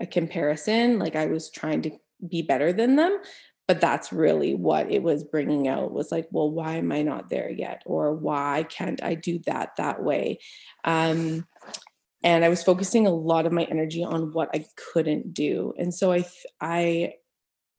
[0.00, 1.90] a comparison like i was trying to
[2.28, 3.18] be better than them
[3.68, 7.28] but that's really what it was bringing out was like well why am i not
[7.28, 7.82] there yet?
[7.86, 10.40] Or why can't i do that that way?
[10.84, 11.46] Um,
[12.22, 15.94] and i was focusing a lot of my energy on what i couldn't do and
[15.94, 16.24] so i
[16.60, 17.14] i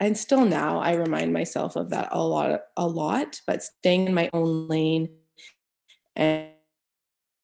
[0.02, 4.14] and still now I remind myself of that a lot a lot but staying in
[4.16, 5.10] my own lane
[6.16, 6.50] and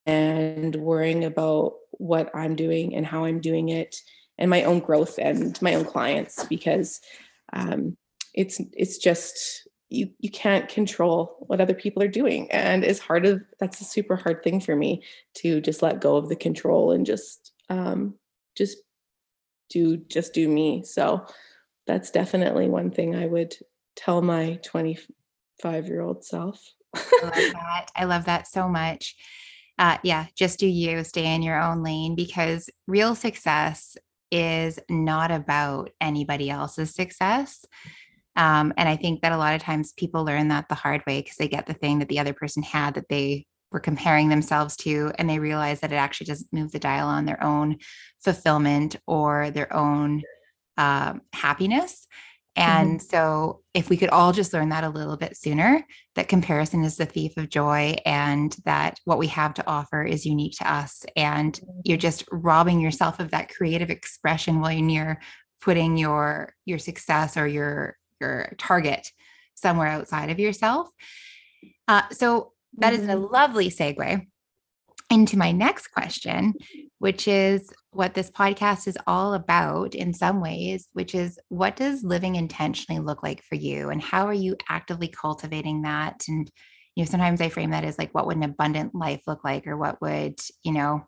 [0.07, 3.95] and worrying about what I'm doing and how I'm doing it
[4.37, 7.01] and my own growth and my own clients because
[7.53, 7.97] um,
[8.33, 13.25] it's it's just you you can't control what other people are doing and it's hard
[13.25, 15.01] of that's a super hard thing for me
[15.33, 18.13] to just let go of the control and just um
[18.57, 18.79] just
[19.69, 21.25] do just do me so
[21.87, 23.55] that's definitely one thing I would
[23.95, 26.61] tell my 25 year old self.
[26.95, 27.87] I love that.
[27.95, 29.15] I love that so much.
[29.79, 33.95] Uh, yeah, just do you stay in your own lane because real success
[34.31, 37.65] is not about anybody else's success.
[38.35, 41.21] Um, and I think that a lot of times people learn that the hard way
[41.21, 44.77] because they get the thing that the other person had that they were comparing themselves
[44.77, 47.77] to, and they realize that it actually doesn't move the dial on their own
[48.23, 50.21] fulfillment or their own
[50.77, 52.07] um, happiness.
[52.57, 52.69] Mm-hmm.
[52.69, 53.07] And mm-hmm.
[53.09, 55.85] so, if we could all just learn that a little bit sooner,
[56.15, 60.25] that comparison is the thief of joy, and that what we have to offer is
[60.25, 61.05] unique to us.
[61.15, 65.19] And you're just robbing yourself of that creative expression when you're
[65.61, 69.11] putting your your success or your your target
[69.55, 70.89] somewhere outside of yourself.
[71.87, 73.03] Uh, so that mm-hmm.
[73.03, 73.33] is a mm-hmm.
[73.33, 74.25] lovely segue
[75.09, 76.53] into my next question,
[76.99, 82.03] which is what this podcast is all about in some ways, which is what does
[82.03, 86.23] living intentionally look like for you and how are you actively cultivating that?
[86.27, 86.51] And,
[86.95, 89.67] you know, sometimes I frame that as like, what would an abundant life look like?
[89.67, 91.05] Or what would, you know,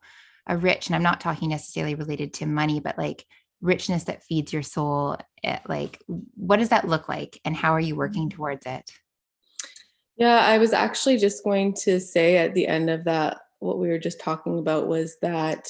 [0.48, 3.24] a rich, and I'm not talking necessarily related to money, but like
[3.62, 5.18] richness that feeds your soul.
[5.44, 6.02] Eh, like,
[6.36, 7.40] what does that look like?
[7.46, 8.90] And how are you working towards it?
[10.18, 13.90] Yeah, I was actually just going to say at the end of that, what we
[13.90, 15.68] were just talking about was that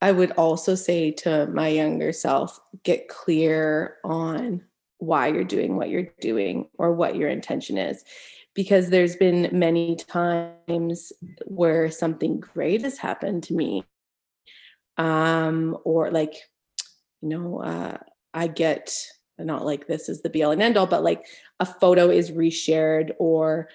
[0.00, 4.62] I would also say to my younger self, get clear on
[4.98, 8.04] why you're doing what you're doing or what your intention is.
[8.54, 11.12] Because there's been many times
[11.44, 13.84] where something great has happened to me.
[14.96, 16.34] Um, or like,
[17.22, 17.98] you know, uh,
[18.34, 18.94] I get
[19.38, 21.26] not like this is the be all and end all, but like
[21.58, 23.68] a photo is reshared or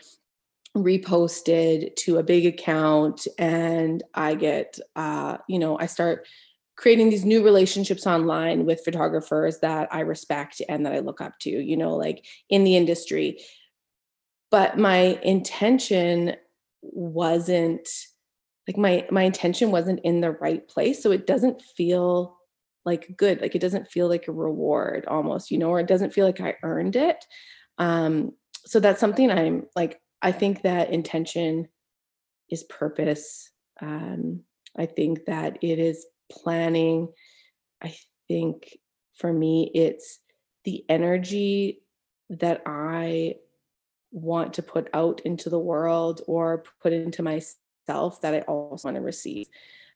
[0.75, 6.27] reposted to a big account and i get uh you know i start
[6.75, 11.39] creating these new relationships online with photographers that i respect and that i look up
[11.39, 13.39] to you know like in the industry.
[14.51, 16.35] But my intention
[16.81, 17.89] wasn't
[18.67, 22.37] like my my intention wasn't in the right place so it doesn't feel
[22.85, 26.13] like good like it doesn't feel like a reward almost you know or it doesn't
[26.13, 27.25] feel like i earned it.
[27.77, 28.31] Um
[28.65, 31.67] so that's something i'm like I think that intention
[32.49, 33.51] is purpose.
[33.81, 34.41] Um,
[34.77, 37.09] I think that it is planning.
[37.81, 37.95] I
[38.27, 38.77] think
[39.15, 40.19] for me, it's
[40.63, 41.81] the energy
[42.29, 43.35] that I
[44.11, 48.95] want to put out into the world or put into myself that I also want
[48.95, 49.47] to receive.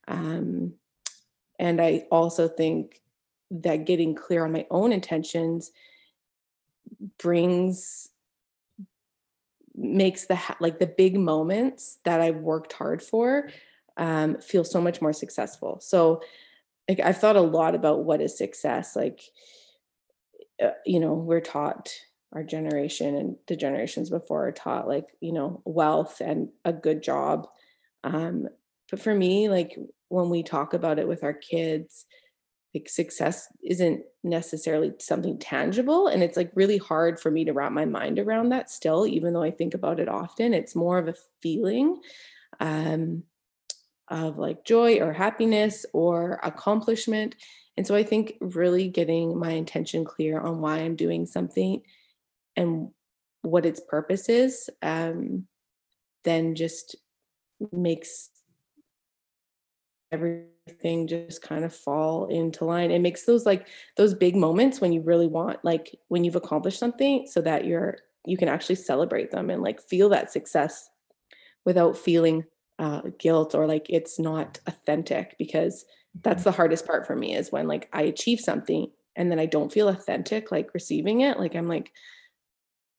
[0.07, 0.73] Um,
[1.57, 3.01] and I also think
[3.51, 5.71] that getting clear on my own intentions
[7.17, 8.08] brings
[9.79, 13.49] makes the like the big moments that I worked hard for
[13.97, 15.79] um, feel so much more successful.
[15.81, 16.21] So
[16.87, 18.95] like, I've thought a lot about what is success.
[18.95, 19.21] Like,
[20.61, 21.89] uh, you know, we're taught
[22.33, 27.01] our generation and the generations before are taught like you know wealth and a good
[27.01, 27.47] job.
[28.03, 28.47] Um,
[28.89, 29.77] but for me, like
[30.09, 32.05] when we talk about it with our kids,
[32.73, 37.71] like success isn't necessarily something tangible and it's like really hard for me to wrap
[37.71, 40.53] my mind around that still even though i think about it often.
[40.53, 41.99] It's more of a feeling
[42.59, 43.23] um,
[44.07, 47.35] of like joy or happiness or accomplishment.
[47.77, 51.81] And so i think really getting my intention clear on why i'm doing something
[52.55, 52.89] and
[53.41, 55.47] what its purpose is um,
[56.25, 56.97] then just
[57.71, 58.29] makes
[60.11, 64.91] everything just kind of fall into line it makes those like those big moments when
[64.91, 69.31] you really want like when you've accomplished something so that you're you can actually celebrate
[69.31, 70.89] them and like feel that success
[71.65, 72.43] without feeling
[72.79, 75.85] uh, guilt or like it's not authentic because
[76.21, 76.49] that's mm-hmm.
[76.49, 79.71] the hardest part for me is when like i achieve something and then i don't
[79.71, 81.91] feel authentic like receiving it like i'm like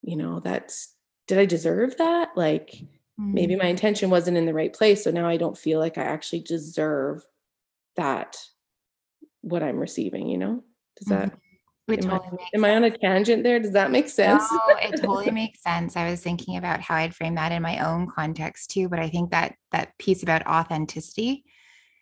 [0.03, 0.95] you know that's
[1.27, 2.75] did i deserve that like
[3.21, 3.71] maybe my mm.
[3.71, 7.25] intention wasn't in the right place so now i don't feel like i actually deserve
[7.97, 8.37] that
[9.43, 10.63] what i'm receiving you know
[10.97, 11.31] does that
[11.89, 11.93] mm-hmm.
[11.93, 15.01] am, totally I, am I on a tangent there does that make sense no, it
[15.01, 18.71] totally makes sense i was thinking about how i'd frame that in my own context
[18.71, 21.45] too but i think that that piece about authenticity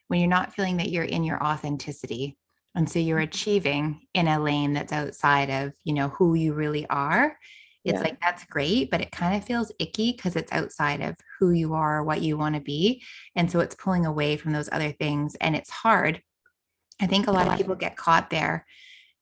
[0.09, 2.37] when you're not feeling that you're in your authenticity
[2.75, 3.25] and so you're mm-hmm.
[3.25, 7.37] achieving in a lane that's outside of you know who you really are
[7.85, 8.01] it's yeah.
[8.01, 11.75] like that's great but it kind of feels icky because it's outside of who you
[11.75, 13.03] are what you want to be
[13.37, 16.21] and so it's pulling away from those other things and it's hard
[17.01, 18.67] i think a lot of people get caught there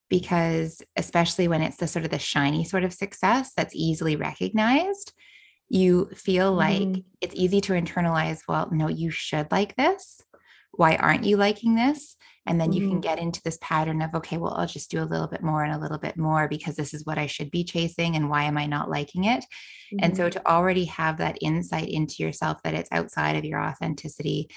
[0.09, 5.13] because especially when it's the sort of the shiny sort of success that's easily recognized
[5.69, 7.05] you feel like mm.
[7.21, 10.21] it's easy to internalize well no you should like this
[10.73, 13.01] why aren't you liking this and then you can mm-hmm.
[13.01, 15.75] get into this pattern of, okay, well, I'll just do a little bit more and
[15.75, 18.15] a little bit more because this is what I should be chasing.
[18.15, 19.45] And why am I not liking it?
[19.45, 19.99] Mm-hmm.
[20.03, 20.39] And so mm-hmm.
[20.39, 24.49] to already have that insight into yourself that it's outside of your authenticity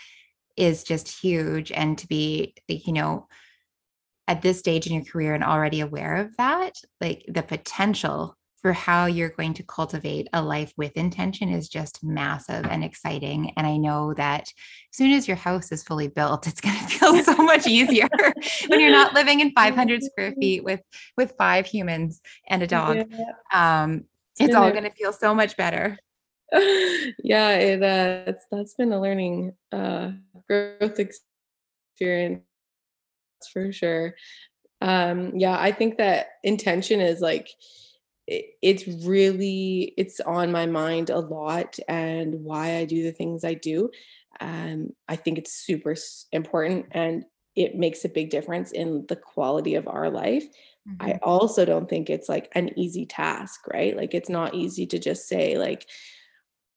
[0.55, 1.71] is just huge.
[1.71, 3.27] And to be, you know,
[4.27, 8.73] at this stage in your career and already aware of that, like the potential for
[8.73, 13.53] how you're going to cultivate a life with intention is just massive and exciting.
[13.55, 14.53] And I know that as
[14.91, 18.07] soon as your house is fully built, it's going to feel so much easier
[18.67, 20.81] when you're not living in 500 square feet with
[21.17, 23.05] with five humans and a dog.
[23.09, 23.83] Yeah.
[23.83, 24.05] Um,
[24.39, 25.97] it's all going to feel so much better.
[27.23, 30.11] Yeah, it uh, it's that's been a learning uh,
[30.47, 32.41] growth experience
[33.53, 34.15] for sure.
[34.81, 37.49] Um, yeah, I think that intention is like
[38.29, 43.53] it's really it's on my mind a lot and why i do the things i
[43.53, 43.89] do
[44.39, 45.95] um, i think it's super
[46.31, 47.25] important and
[47.55, 50.45] it makes a big difference in the quality of our life.
[50.87, 51.07] Mm-hmm.
[51.07, 53.97] i also don't think it's like an easy task right?
[53.97, 55.87] Like it's not easy to just say like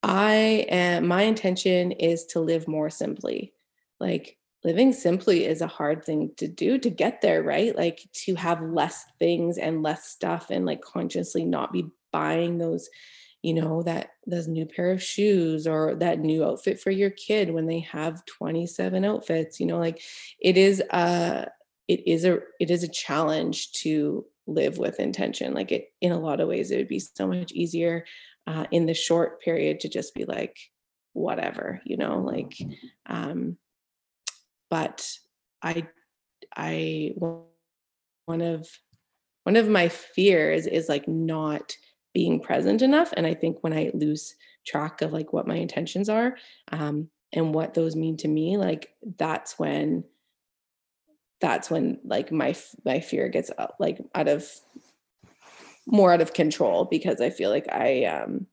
[0.03, 3.53] i am my intention is to live more simply.
[4.00, 7.76] Like living simply is a hard thing to do to get there, right?
[7.76, 12.88] Like to have less things and less stuff and like consciously not be buying those,
[13.42, 17.50] you know, that those new pair of shoes or that new outfit for your kid
[17.50, 20.00] when they have 27 outfits, you know, like
[20.40, 21.50] it is a
[21.88, 25.54] it is a it is a challenge to live with intention.
[25.54, 28.04] Like it in a lot of ways it would be so much easier
[28.46, 30.56] uh, in the short period to just be like
[31.14, 32.56] whatever, you know, like
[33.06, 33.56] um
[34.73, 35.18] but
[35.62, 35.87] i
[36.57, 38.66] i one of
[39.45, 41.77] one of my fears is like not
[42.14, 44.35] being present enough and i think when i lose
[44.66, 46.39] track of like what my intentions are
[46.70, 50.03] um, and what those mean to me like that's when
[51.43, 52.57] that's when like my
[52.87, 54.49] my fear gets uh, like out of
[55.87, 58.47] more out of control because i feel like i um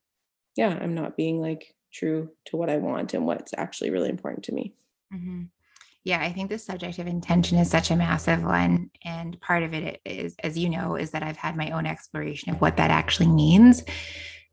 [0.58, 4.44] yeah i'm not being like true to what i want and what's actually really important
[4.44, 4.74] to me
[5.14, 5.44] mm-hmm.
[6.06, 8.89] Yeah, I think the subject of intention is such a massive one.
[9.04, 12.52] And part of it is, as you know, is that I've had my own exploration
[12.52, 13.84] of what that actually means.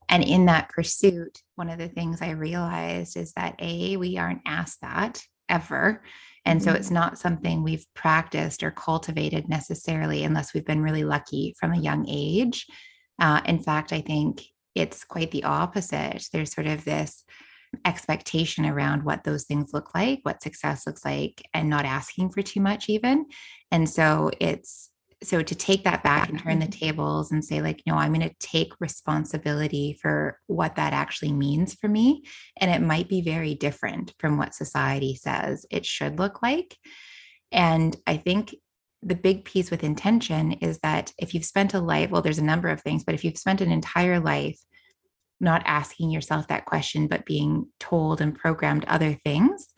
[0.09, 4.43] And in that pursuit, one of the things I realized is that A, we aren't
[4.47, 6.03] asked that ever.
[6.45, 6.71] And mm-hmm.
[6.71, 11.73] so it's not something we've practiced or cultivated necessarily unless we've been really lucky from
[11.73, 12.67] a young age.
[13.21, 14.43] Uh, in fact, I think
[14.75, 16.29] it's quite the opposite.
[16.33, 17.25] There's sort of this
[17.85, 22.43] expectation around what those things look like, what success looks like, and not asking for
[22.43, 23.27] too much, even.
[23.71, 24.91] And so it's
[25.23, 26.87] so to take that back and turn the mm-hmm.
[26.87, 31.75] tables and say, like, no, I'm going to take responsibility for what that actually means
[31.75, 32.25] for me.
[32.61, 36.77] And it might be very different from what society says it should look like.
[37.51, 38.55] And I think
[39.03, 42.45] the big piece with intention is that if you've spent a life, well, there's a
[42.45, 44.59] number of things, but if you've spent an entire life
[45.41, 49.69] not asking yourself that question, but being told and programmed other things,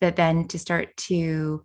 [0.00, 1.64] that then to start to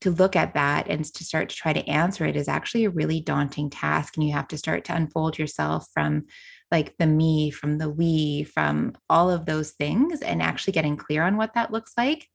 [0.00, 2.90] to look at that and to start to try to answer it is actually a
[2.90, 4.16] really daunting task.
[4.16, 6.26] And you have to start to unfold yourself from
[6.70, 11.22] like the me from the we from all of those things and actually getting clear
[11.22, 12.28] on what that looks like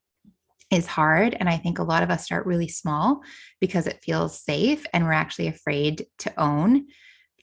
[0.72, 1.38] is hard.
[1.40, 3.22] And i think a lot of us start really small
[3.62, 6.88] because it feels safe and we're actually afraid to own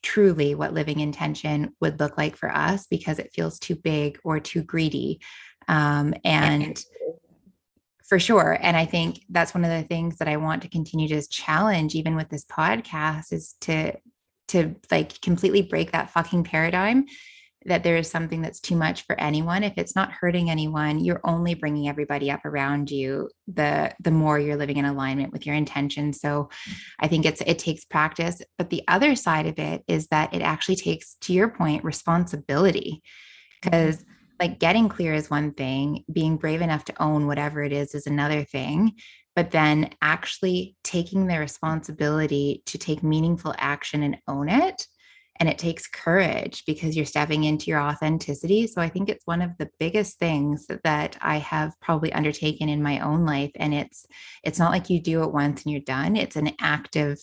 [0.02, 4.40] truly what living intention would look like for us because it feels too big or
[4.40, 5.20] too greedy.
[5.68, 6.82] Um, and
[8.08, 8.58] for sure.
[8.60, 11.94] And I think that's one of the things that I want to continue to challenge,
[11.94, 13.94] even with this podcast, is to
[14.48, 17.06] to like completely break that fucking paradigm
[17.66, 19.62] that there is something that's too much for anyone.
[19.64, 24.38] If it's not hurting anyone you're only bringing everybody up around you the the more
[24.38, 26.48] you're living in alignment with your intention so
[27.00, 28.40] i think it's it takes practice.
[28.56, 33.02] But the other side of it is that it actually takes to your point responsibility.
[33.62, 34.12] Because mm-hmm.
[34.38, 38.06] like getting clear is one thing being brave enough to own whatever it is is
[38.06, 38.92] another thing.
[39.36, 44.86] But then actually taking the responsibility to take meaningful action and own it
[45.40, 48.66] and it takes courage because you're stepping into your authenticity.
[48.66, 52.82] So i think it's one of the biggest things that i have probably undertaken in
[52.82, 54.06] my own life and it's
[54.44, 56.16] it's not like you do it once and you're done.
[56.16, 57.18] It's an active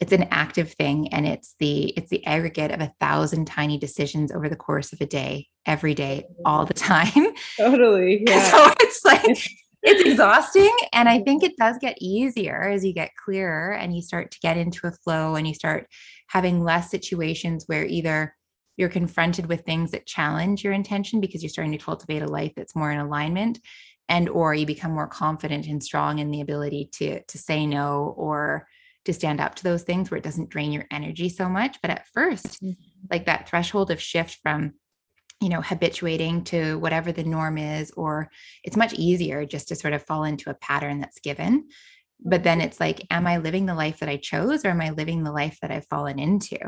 [0.00, 4.32] it's an active thing and it's the it's the aggregate of a thousand tiny decisions
[4.32, 7.28] over the course of a day every day all the time.
[7.56, 8.50] Totally yeah.
[8.50, 9.38] so it's like
[9.82, 14.02] it's exhausting and i think it does get easier as you get clearer and you
[14.02, 15.86] start to get into a flow and you start
[16.28, 18.34] having less situations where either
[18.76, 22.52] you're confronted with things that challenge your intention because you're starting to cultivate a life
[22.56, 23.58] that's more in alignment
[24.08, 28.14] and or you become more confident and strong in the ability to to say no
[28.16, 28.66] or
[29.04, 31.90] to stand up to those things where it doesn't drain your energy so much but
[31.90, 32.70] at 1st mm-hmm.
[33.10, 34.72] like that threshold of shift from
[35.42, 38.30] you know habituating to whatever the norm is or
[38.62, 41.68] it's much easier just to sort of fall into a pattern that's given.
[42.24, 44.90] But then it's like am i living the life that i chose or am i
[44.90, 46.58] living the life that i've fallen into?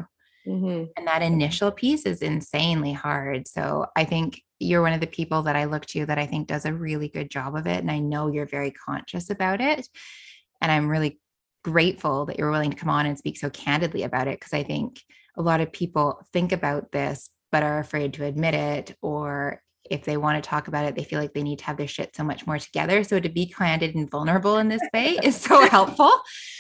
[0.47, 0.85] Mm-hmm.
[0.99, 3.49] and that initial piece is insanely hard.
[3.49, 6.49] So i think you're one of the people that i look to that i think
[6.49, 9.89] does a really good job of it and i know you're very conscious about it.
[10.61, 11.19] And i'm really
[11.63, 14.63] grateful that you're willing to come on and speak so candidly about it because i
[14.63, 15.01] think
[15.37, 20.05] a lot of people think about this but are afraid to admit it or if
[20.05, 22.17] they want to talk about it, they feel like they need to have their shit
[22.17, 23.05] so much more together.
[23.05, 26.11] So to be candid and vulnerable in this way is so helpful.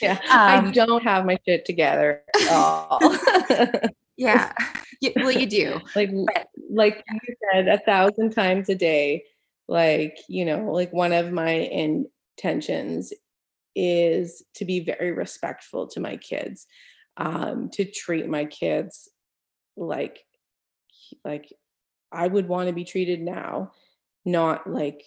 [0.00, 0.20] Yeah.
[0.30, 3.00] Um, I don't have my shit together at all.
[4.16, 4.52] yeah.
[5.16, 5.80] Well, you do.
[5.96, 6.12] like
[6.70, 9.24] like you said a thousand times a day.
[9.66, 13.12] Like, you know, like one of my intentions
[13.74, 16.68] is to be very respectful to my kids,
[17.16, 19.08] um, to treat my kids
[19.76, 20.20] like
[21.24, 21.52] like
[22.12, 23.72] I would want to be treated now,
[24.24, 25.02] not like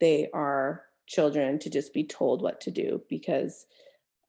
[0.00, 3.66] they are children to just be told what to do because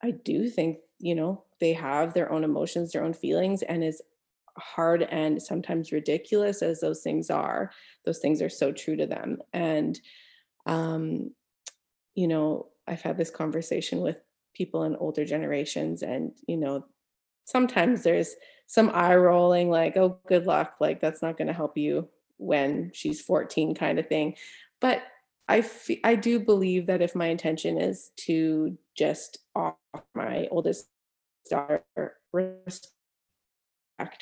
[0.04, 4.02] I do think, you know, they have their own emotions, their own feelings, and as
[4.58, 7.72] hard and sometimes ridiculous as those things are,
[8.06, 9.38] those things are so true to them.
[9.54, 10.00] And,
[10.66, 11.32] um,
[12.16, 14.22] you know, I've had this conversation with
[14.54, 16.86] people in older generations, and, you know,
[17.46, 18.36] sometimes there's
[18.68, 22.08] some eye rolling, like, oh, good luck, like, that's not going to help you
[22.38, 24.36] when she's 14, kind of thing.
[24.80, 25.04] But
[25.48, 29.78] I, f- I do believe that if my intention is to just offer
[30.14, 30.90] my oldest
[31.50, 31.86] daughter
[32.34, 32.92] respect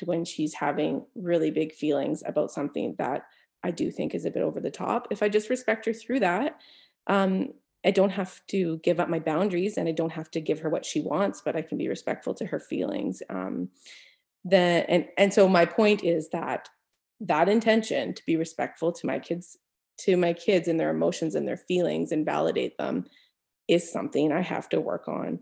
[0.04, 3.26] when she's having really big feelings about something that
[3.64, 6.20] I do think is a bit over the top, if I just respect her through
[6.20, 6.60] that,
[7.08, 7.52] um,
[7.84, 10.70] I don't have to give up my boundaries and I don't have to give her
[10.70, 13.22] what she wants, but I can be respectful to her feelings.
[13.28, 13.68] Um,
[14.48, 16.68] then and and so my point is that
[17.20, 19.56] that intention to be respectful to my kids
[19.98, 23.06] to my kids and their emotions and their feelings and validate them
[23.68, 25.40] is something I have to work on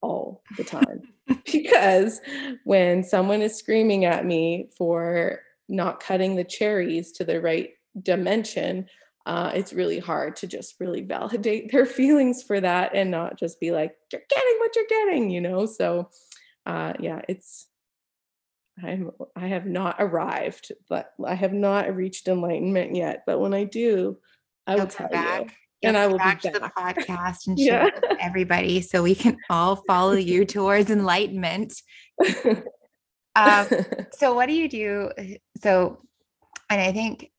[0.00, 1.02] all the time.
[1.52, 2.20] because
[2.64, 7.70] when someone is screaming at me for not cutting the cherries to the right
[8.02, 8.86] dimension,
[9.26, 13.60] uh, it's really hard to just really validate their feelings for that and not just
[13.60, 15.64] be like, you're getting what you're getting, you know?
[15.64, 16.10] So,
[16.66, 17.68] uh, yeah, it's,
[18.82, 23.22] I'm I have not arrived, but I have not reached enlightenment yet.
[23.26, 24.18] But when I do,
[24.66, 25.42] I will tell back.
[25.42, 25.88] You.
[25.88, 28.16] And I will back be back to the podcast and share yeah.
[28.20, 31.74] everybody so we can all follow you towards enlightenment.
[33.34, 33.66] um,
[34.12, 35.10] so what do you do?
[35.60, 35.98] So,
[36.70, 37.32] and I think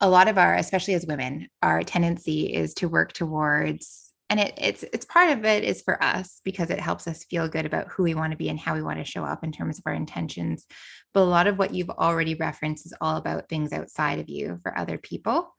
[0.00, 4.54] a lot of our, especially as women, our tendency is to work towards and it,
[4.56, 7.88] it's it's part of it is for us because it helps us feel good about
[7.88, 9.84] who we want to be and how we want to show up in terms of
[9.86, 10.66] our intentions.
[11.14, 14.58] But a lot of what you've already referenced is all about things outside of you
[14.62, 15.54] for other people.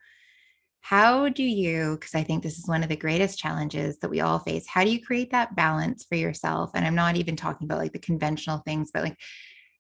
[0.82, 4.22] How do you because i think this is one of the greatest challenges that we
[4.22, 6.72] all face how do you create that balance for yourself?
[6.74, 9.18] And i'm not even talking about like the conventional things but like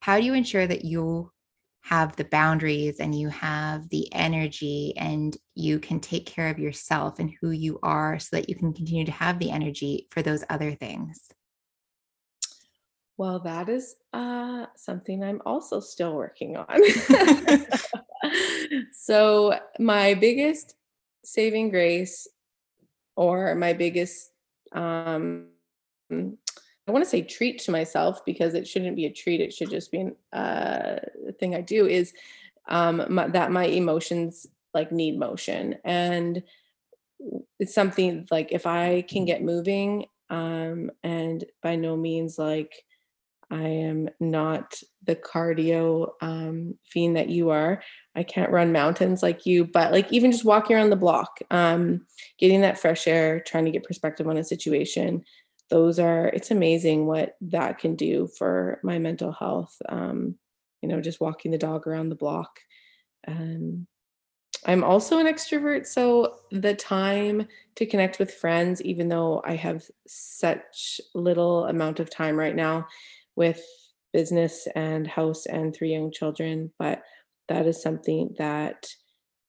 [0.02, 1.32] how do you ensure that you
[1.88, 7.20] have the boundaries and you have the energy and you can take care of yourself
[7.20, 10.44] and who you are so that you can continue to have the energy for those
[10.50, 11.30] other things.
[13.16, 16.68] Well that is uh, something i'm also still working on.
[18.92, 20.76] So my biggest
[21.24, 22.28] saving grace
[23.16, 24.32] or my biggest
[24.74, 25.48] um,
[26.88, 29.42] I want to say treat to myself because it shouldn't be a treat.
[29.42, 32.14] It should just be an, uh, a thing I do is
[32.70, 35.76] um, my, that my emotions like need motion.
[35.84, 36.44] And
[37.60, 42.86] it's something like if I can get moving um, and by no means like
[43.50, 47.82] I am not the cardio um, fiend that you are.
[48.16, 52.06] I can't run mountains like you, but like even just walking around the block, um,
[52.38, 55.24] getting that fresh air, trying to get perspective on a situation,
[55.70, 60.36] those are it's amazing what that can do for my mental health um,
[60.82, 62.60] you know just walking the dog around the block.
[63.28, 63.88] Um,
[64.66, 69.84] i'm also an extrovert so the time to connect with friends even though i have
[70.08, 72.88] such little amount of time right now
[73.36, 73.62] with
[74.14, 77.04] business and house and three young children but
[77.50, 78.88] that is something that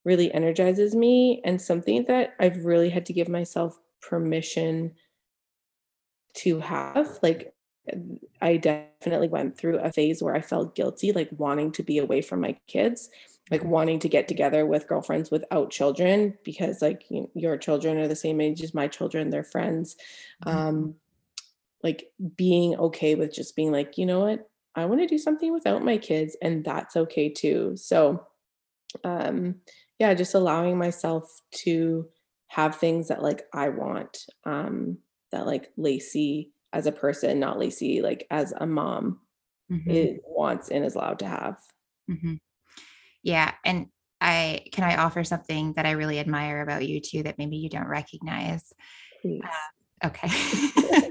[0.05, 4.93] really energizes me and something that i've really had to give myself permission
[6.39, 7.55] to have like
[8.43, 12.21] i definitely went through a phase where i felt guilty like wanting to be away
[12.21, 13.09] from my kids
[13.51, 18.09] like wanting to get together with girlfriends without children because like you, your children are
[18.09, 19.97] the same age as my children they're friends.
[20.45, 20.59] Mm-hmm.
[20.59, 20.95] um
[21.83, 24.49] like being okay with just being like you know what?
[24.75, 27.77] I want to do something without my kids and that's okay too.
[27.77, 28.27] So
[29.05, 29.57] um
[29.99, 32.09] yeah just allowing myself to
[32.47, 34.97] have things that like i want um
[35.33, 39.21] that like Lacey as a person, not Lacey like as a mom,
[39.71, 39.91] mm-hmm.
[39.91, 41.59] it wants and is allowed to have.
[42.11, 42.35] Mm-hmm.
[43.23, 43.87] Yeah, and
[44.21, 47.69] I can I offer something that I really admire about you too that maybe you
[47.69, 48.73] don't recognize.
[49.25, 50.29] Uh, okay.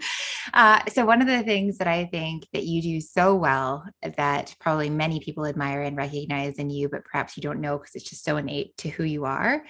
[0.53, 4.55] uh, so one of the things that I think that you do so well that
[4.59, 8.09] probably many people admire and recognize in you, but perhaps you don't know because it's
[8.09, 9.63] just so innate to who you are,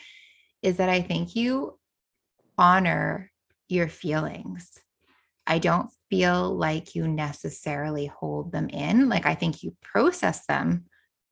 [0.61, 1.77] is that I think you
[2.57, 3.31] honor
[3.69, 4.71] your feelings.
[5.45, 9.09] I don't feel like you necessarily hold them in.
[9.09, 10.85] Like I think you process them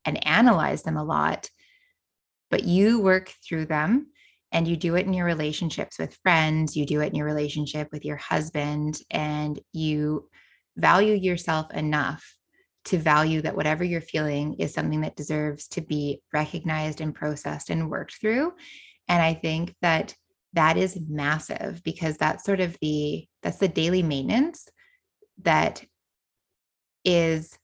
[0.04, 1.50] and analyze them a lot,
[2.50, 4.08] but you work through them
[4.52, 7.88] and you do it in your relationships with friends, you do it in your relationship
[7.92, 10.28] with your husband, and you
[10.76, 12.24] value yourself enough
[12.86, 17.68] to value that whatever you're feeling is something that deserves to be recognized and processed
[17.68, 18.52] and worked through.
[19.08, 20.14] And I think that
[20.56, 24.68] that is massive because that's sort of the that's the daily maintenance
[25.42, 25.84] that
[27.04, 27.56] is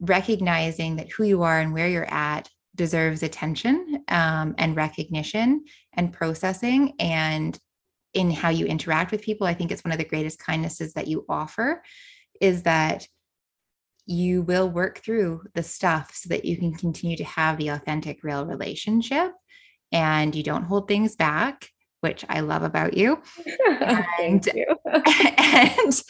[0.00, 5.64] recognizing that who you are and where you're at deserves attention um, and recognition
[5.94, 6.92] and processing.
[7.00, 7.58] And
[8.16, 11.06] in how you interact with people i think it's one of the greatest kindnesses that
[11.06, 11.82] you offer
[12.40, 13.06] is that
[14.06, 18.22] you will work through the stuff so that you can continue to have the authentic
[18.22, 19.32] real relationship
[19.92, 21.68] and you don't hold things back
[22.06, 23.20] which i love about you
[24.20, 24.66] and, you.
[25.36, 26.02] and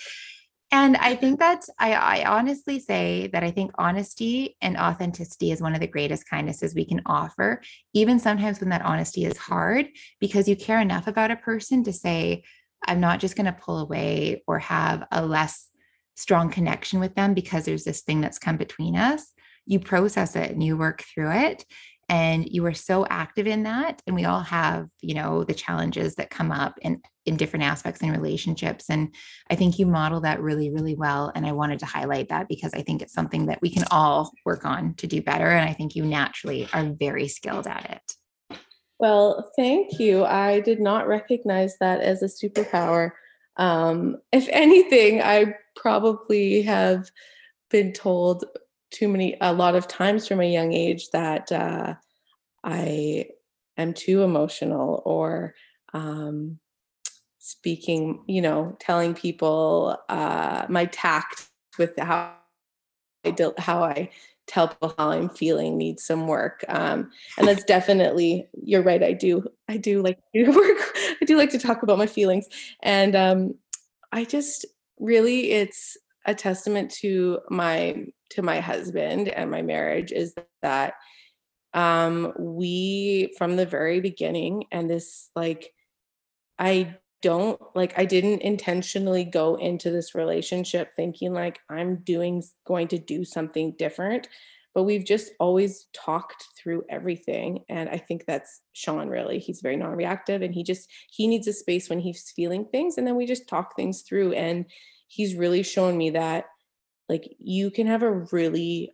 [0.72, 5.62] and I think that's, I, I honestly say that I think honesty and authenticity is
[5.62, 7.62] one of the greatest kindnesses we can offer,
[7.94, 9.86] even sometimes when that honesty is hard,
[10.18, 12.42] because you care enough about a person to say,
[12.84, 15.68] I'm not just going to pull away or have a less
[16.16, 19.32] strong connection with them because there's this thing that's come between us.
[19.66, 21.64] You process it and you work through it
[22.09, 26.14] and you were so active in that and we all have you know the challenges
[26.14, 29.14] that come up in in different aspects in relationships and
[29.50, 32.72] i think you model that really really well and i wanted to highlight that because
[32.74, 35.72] i think it's something that we can all work on to do better and i
[35.72, 38.59] think you naturally are very skilled at it.
[38.98, 40.24] Well thank you.
[40.24, 43.11] I did not recognize that as a superpower.
[43.59, 47.11] Um, if anything i probably have
[47.70, 48.44] been told
[48.91, 51.95] too many a lot of times from a young age that uh,
[52.64, 53.26] I
[53.76, 55.55] am too emotional or
[55.93, 56.59] um,
[57.39, 62.34] speaking, you know, telling people uh, my tact with how
[63.24, 64.11] I do, how I
[64.47, 66.64] tell people how I'm feeling needs some work.
[66.68, 69.03] Um, and that's definitely you're right.
[69.03, 70.78] I do I do like to work.
[71.20, 72.47] I do like to talk about my feelings,
[72.82, 73.55] and um,
[74.12, 74.66] I just
[74.99, 75.97] really it's
[76.27, 80.95] a testament to my to my husband and my marriage is that
[81.74, 85.72] um we from the very beginning and this like
[86.59, 92.89] i don't like i didn't intentionally go into this relationship thinking like i'm doing going
[92.89, 94.29] to do something different
[94.74, 99.39] but we've just always talked through everything and i think that's sean really.
[99.39, 103.07] He's very non-reactive and he just he needs a space when he's feeling things and
[103.07, 104.66] then we just talk things through and
[105.07, 106.46] he's really shown me that
[107.09, 108.92] like you can have a really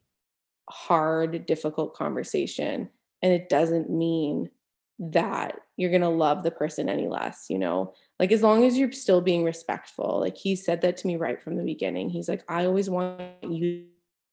[0.68, 2.88] hard difficult conversation
[3.22, 4.50] and it doesn't mean
[4.98, 7.92] that you're going to love the person any less you know?
[8.20, 11.40] Like as long as you're still being respectful like he said that to me right
[11.42, 12.10] from the beginning.
[12.10, 13.86] He's like i always want you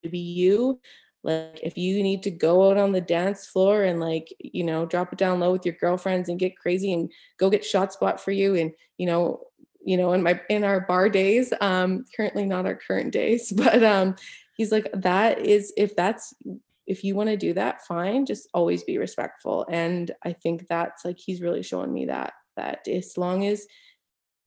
[0.03, 0.79] to be you.
[1.23, 4.85] Like if you need to go out on the dance floor and like you know
[4.85, 8.21] drop it down low with your girlfriends and get crazy and go get shot spot
[8.21, 9.41] for you and you know
[9.83, 13.83] you know in my in our bar days um currently not our current days but
[13.83, 14.15] um
[14.57, 16.33] he's like that is if that's
[16.87, 19.65] if you want to do that fine just always be respectful.
[19.69, 23.65] And i think that's like he's really showing me that that as long as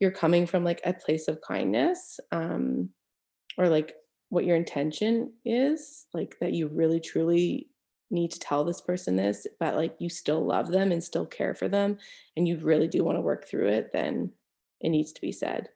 [0.00, 2.90] you're coming from like a place of kindness um
[3.56, 3.94] or like
[4.28, 7.68] what your intention is like that you really truly
[8.10, 11.54] need to tell this person this but like you still love them and still care
[11.54, 11.96] for them
[12.36, 14.30] and you really do want to work through it then
[14.82, 15.68] it needs to be said.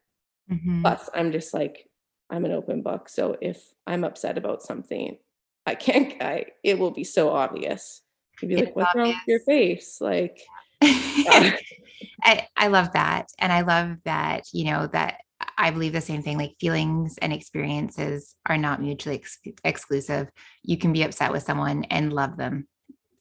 [0.51, 0.81] Mm-hmm.
[0.81, 1.89] Plus, I'm just like,
[2.29, 3.09] I'm an open book.
[3.09, 5.17] So if I'm upset about something,
[5.65, 8.01] I can't, I, it will be so obvious.
[8.41, 9.03] You'd be it's like, what's obvious.
[9.03, 9.97] wrong with your face?
[9.99, 10.39] Like,
[10.81, 13.27] I, I love that.
[13.39, 15.21] And I love that, you know, that
[15.57, 20.29] I believe the same thing like feelings and experiences are not mutually ex- exclusive.
[20.63, 22.67] You can be upset with someone and love them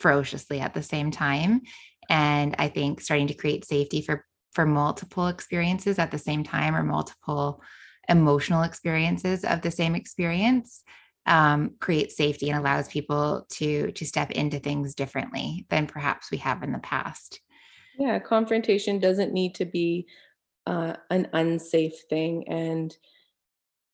[0.00, 1.62] ferociously at the same time.
[2.08, 4.24] And I think starting to create safety for
[4.56, 7.62] for multiple experiences at the same time or multiple
[8.08, 10.82] emotional experiences of the same experience
[11.26, 16.38] um, creates safety and allows people to to step into things differently than perhaps we
[16.38, 17.40] have in the past.
[17.98, 20.06] Yeah confrontation doesn't need to be
[20.66, 22.96] uh, an unsafe thing and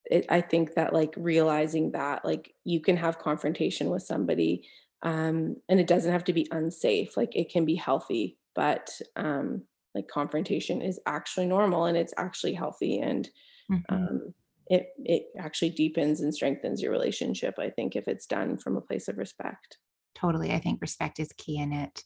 [0.05, 4.67] it, i think that like realizing that like you can have confrontation with somebody
[5.03, 9.63] um, and it doesn't have to be unsafe like it can be healthy but um,
[9.95, 13.29] like confrontation is actually normal and it's actually healthy and
[13.71, 13.95] mm-hmm.
[13.95, 14.35] um,
[14.69, 18.81] it it actually deepens and strengthens your relationship i think if it's done from a
[18.81, 19.79] place of respect
[20.15, 22.03] totally i think respect is key in it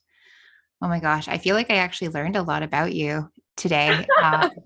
[0.82, 4.48] oh my gosh i feel like i actually learned a lot about you today uh,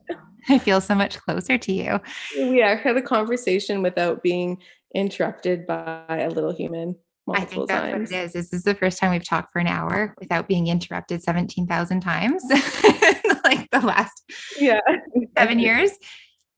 [0.48, 2.00] I feel so much closer to you.
[2.36, 4.58] We had a conversation without being
[4.94, 6.96] interrupted by a little human.
[7.34, 8.10] I think that's times.
[8.10, 8.32] what it is.
[8.32, 12.42] This is the first time we've talked for an hour without being interrupted 17,000 times,
[13.44, 14.22] like the last
[14.58, 14.80] yeah.
[15.36, 15.92] seven years.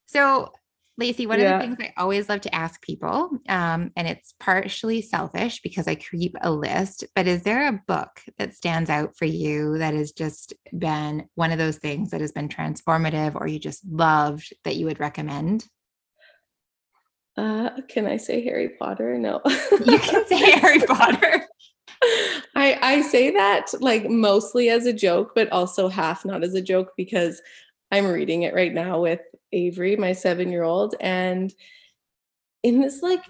[0.07, 0.53] So
[0.99, 1.55] Lacey, one yeah.
[1.55, 5.89] of the things I always love to ask people, um, and it's partially selfish because
[5.89, 9.95] I keep a list, but is there a book that stands out for you that
[9.95, 14.53] has just been one of those things that has been transformative or you just loved
[14.64, 15.66] that you would recommend?
[17.37, 19.18] Uh, can I say Harry Potter?
[19.18, 19.41] No.
[19.87, 21.47] you can say Harry Potter.
[22.55, 26.61] I I say that like mostly as a joke, but also half not as a
[26.61, 27.41] joke because
[27.93, 29.20] I'm reading it right now with
[29.53, 30.95] Avery, my seven year old.
[31.01, 31.53] And
[32.62, 33.22] in this, like,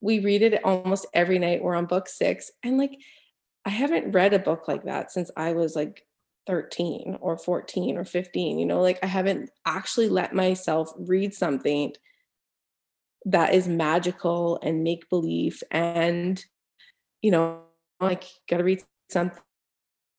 [0.00, 1.62] we read it almost every night.
[1.62, 2.50] We're on book six.
[2.62, 2.98] And like,
[3.64, 6.04] I haven't read a book like that since I was like
[6.46, 8.58] 13 or 14 or 15.
[8.58, 11.92] You know, like, I haven't actually let myself read something
[13.26, 15.62] that is magical and make believe.
[15.70, 16.42] And,
[17.22, 17.60] you know,
[18.00, 19.40] like, got to read something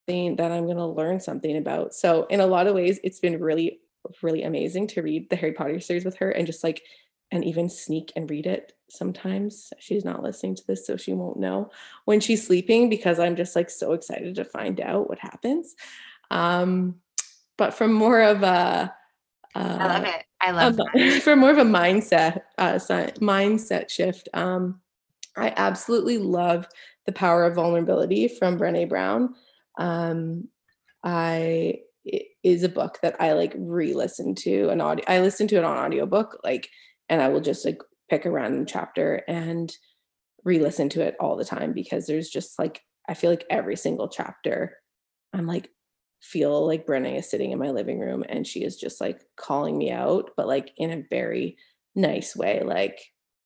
[0.08, 1.94] that I'm going to learn something about.
[1.94, 3.82] So, in a lot of ways, it's been really
[4.22, 6.82] really amazing to read the Harry Potter series with her and just like
[7.32, 9.72] and even sneak and read it sometimes.
[9.80, 11.72] She's not listening to this, so she won't know
[12.06, 15.76] when she's sleeping because I'm just like so excited to find out what happens.
[16.30, 16.96] Um,
[17.58, 18.94] but from more of a
[19.54, 20.26] uh, I love it.
[20.42, 24.30] I love a, for more of a mindset uh, mindset shift.
[24.34, 24.82] Um,
[25.38, 26.68] I absolutely love
[27.06, 29.36] the power of vulnerability from Brene Brown.
[29.78, 30.48] Um,
[31.04, 31.80] I
[32.44, 35.06] is a book that I like re-listen to an audio.
[35.08, 36.70] I listen to it on audiobook, like,
[37.10, 37.78] and I will just like
[38.10, 39.72] pick a random chapter and
[40.44, 44.10] re-listen to it all the time because there's just like I feel like every single
[44.10, 44.78] chapter,
[45.34, 45.70] I'm like
[46.22, 49.78] feel like Brene is sitting in my living room and she is just like calling
[49.78, 51.58] me out, but like in a very
[51.96, 52.62] nice way.
[52.64, 53.00] Like,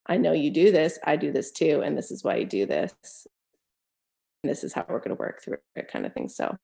[0.06, 2.66] I know you do this, I do this too, and this is why you do
[2.66, 2.94] this.
[4.44, 6.30] And this is how we're going to work through it, kind of thing.
[6.30, 6.56] So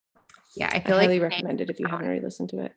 [0.54, 2.72] yeah, I feel I highly like recommend it if you haven't already listened to it.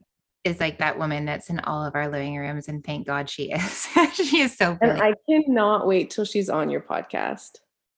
[0.45, 3.51] Is like that woman that's in all of our living rooms, and thank God she
[3.51, 3.87] is.
[4.13, 4.75] she is so.
[4.75, 5.03] Brilliant.
[5.03, 7.57] And I cannot wait till she's on your podcast.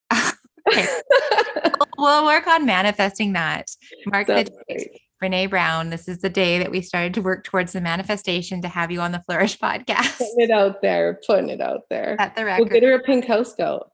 [1.97, 3.69] we'll work on manifesting that.
[4.05, 5.01] Mark that's the date.
[5.21, 8.67] Brene Brown, this is the day that we started to work towards the manifestation to
[8.67, 10.17] have you on the Flourish podcast.
[10.17, 12.15] Putting it out there, putting it out there.
[12.19, 12.69] At the record.
[12.69, 13.89] We'll get her a pink house coat.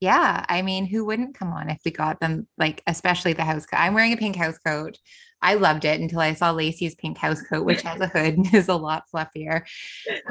[0.00, 0.44] Yeah.
[0.48, 3.78] I mean, who wouldn't come on if we got them, like, especially the house coat?
[3.78, 4.98] I'm wearing a pink house coat.
[5.40, 8.54] I loved it until I saw Lacey's pink house coat, which has a hood and
[8.54, 9.62] is a lot fluffier.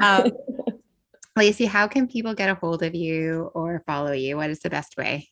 [0.00, 0.30] Um,
[1.36, 4.36] Lacey, how can people get a hold of you or follow you?
[4.36, 5.28] What is the best way?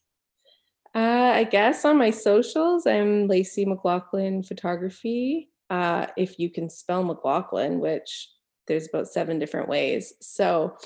[0.94, 5.50] Uh, I guess on my socials, I'm Lacey McLaughlin Photography.
[5.68, 8.28] Uh, if you can spell McLaughlin, which
[8.68, 10.12] there's about seven different ways.
[10.20, 10.76] So,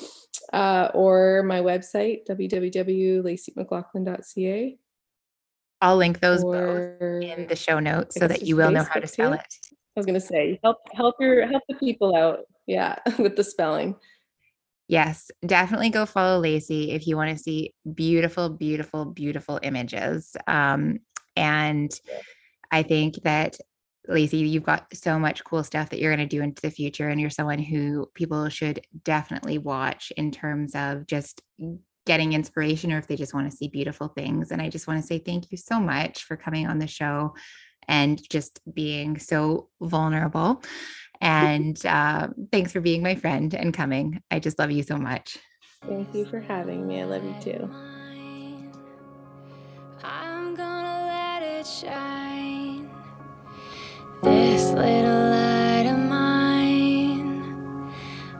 [0.55, 4.79] uh, or my website, www.laceymclaughlin.ca.
[5.81, 9.07] I'll link those both in the show notes so that you will know how to
[9.07, 9.41] spell it.
[9.41, 12.41] I was going to say help help your help the people out.
[12.67, 13.95] Yeah, with the spelling.
[14.89, 20.35] Yes, definitely go follow Lacey if you want to see beautiful, beautiful, beautiful images.
[20.47, 21.01] Um,
[21.37, 21.91] and
[22.71, 23.59] I think that
[24.09, 27.09] Lacey, you've got so much cool stuff that you're going to do into the future,
[27.09, 31.43] and you're someone who people should definitely watch in terms of just
[32.07, 34.51] getting inspiration or if they just want to see beautiful things.
[34.51, 37.35] And I just want to say thank you so much for coming on the show
[37.87, 40.63] and just being so vulnerable.
[41.21, 44.23] And uh, thanks for being my friend and coming.
[44.31, 45.39] I just love you so much.
[45.87, 47.01] Thank you for having me.
[47.01, 47.71] I love you too.
[50.05, 52.91] I'm gonna let it shine.
[54.23, 57.93] This little light of mine.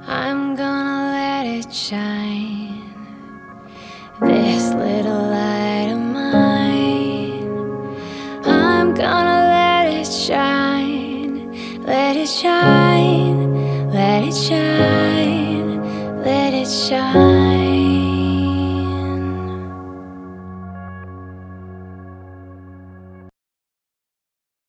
[0.07, 2.48] I'm gonna let it shine.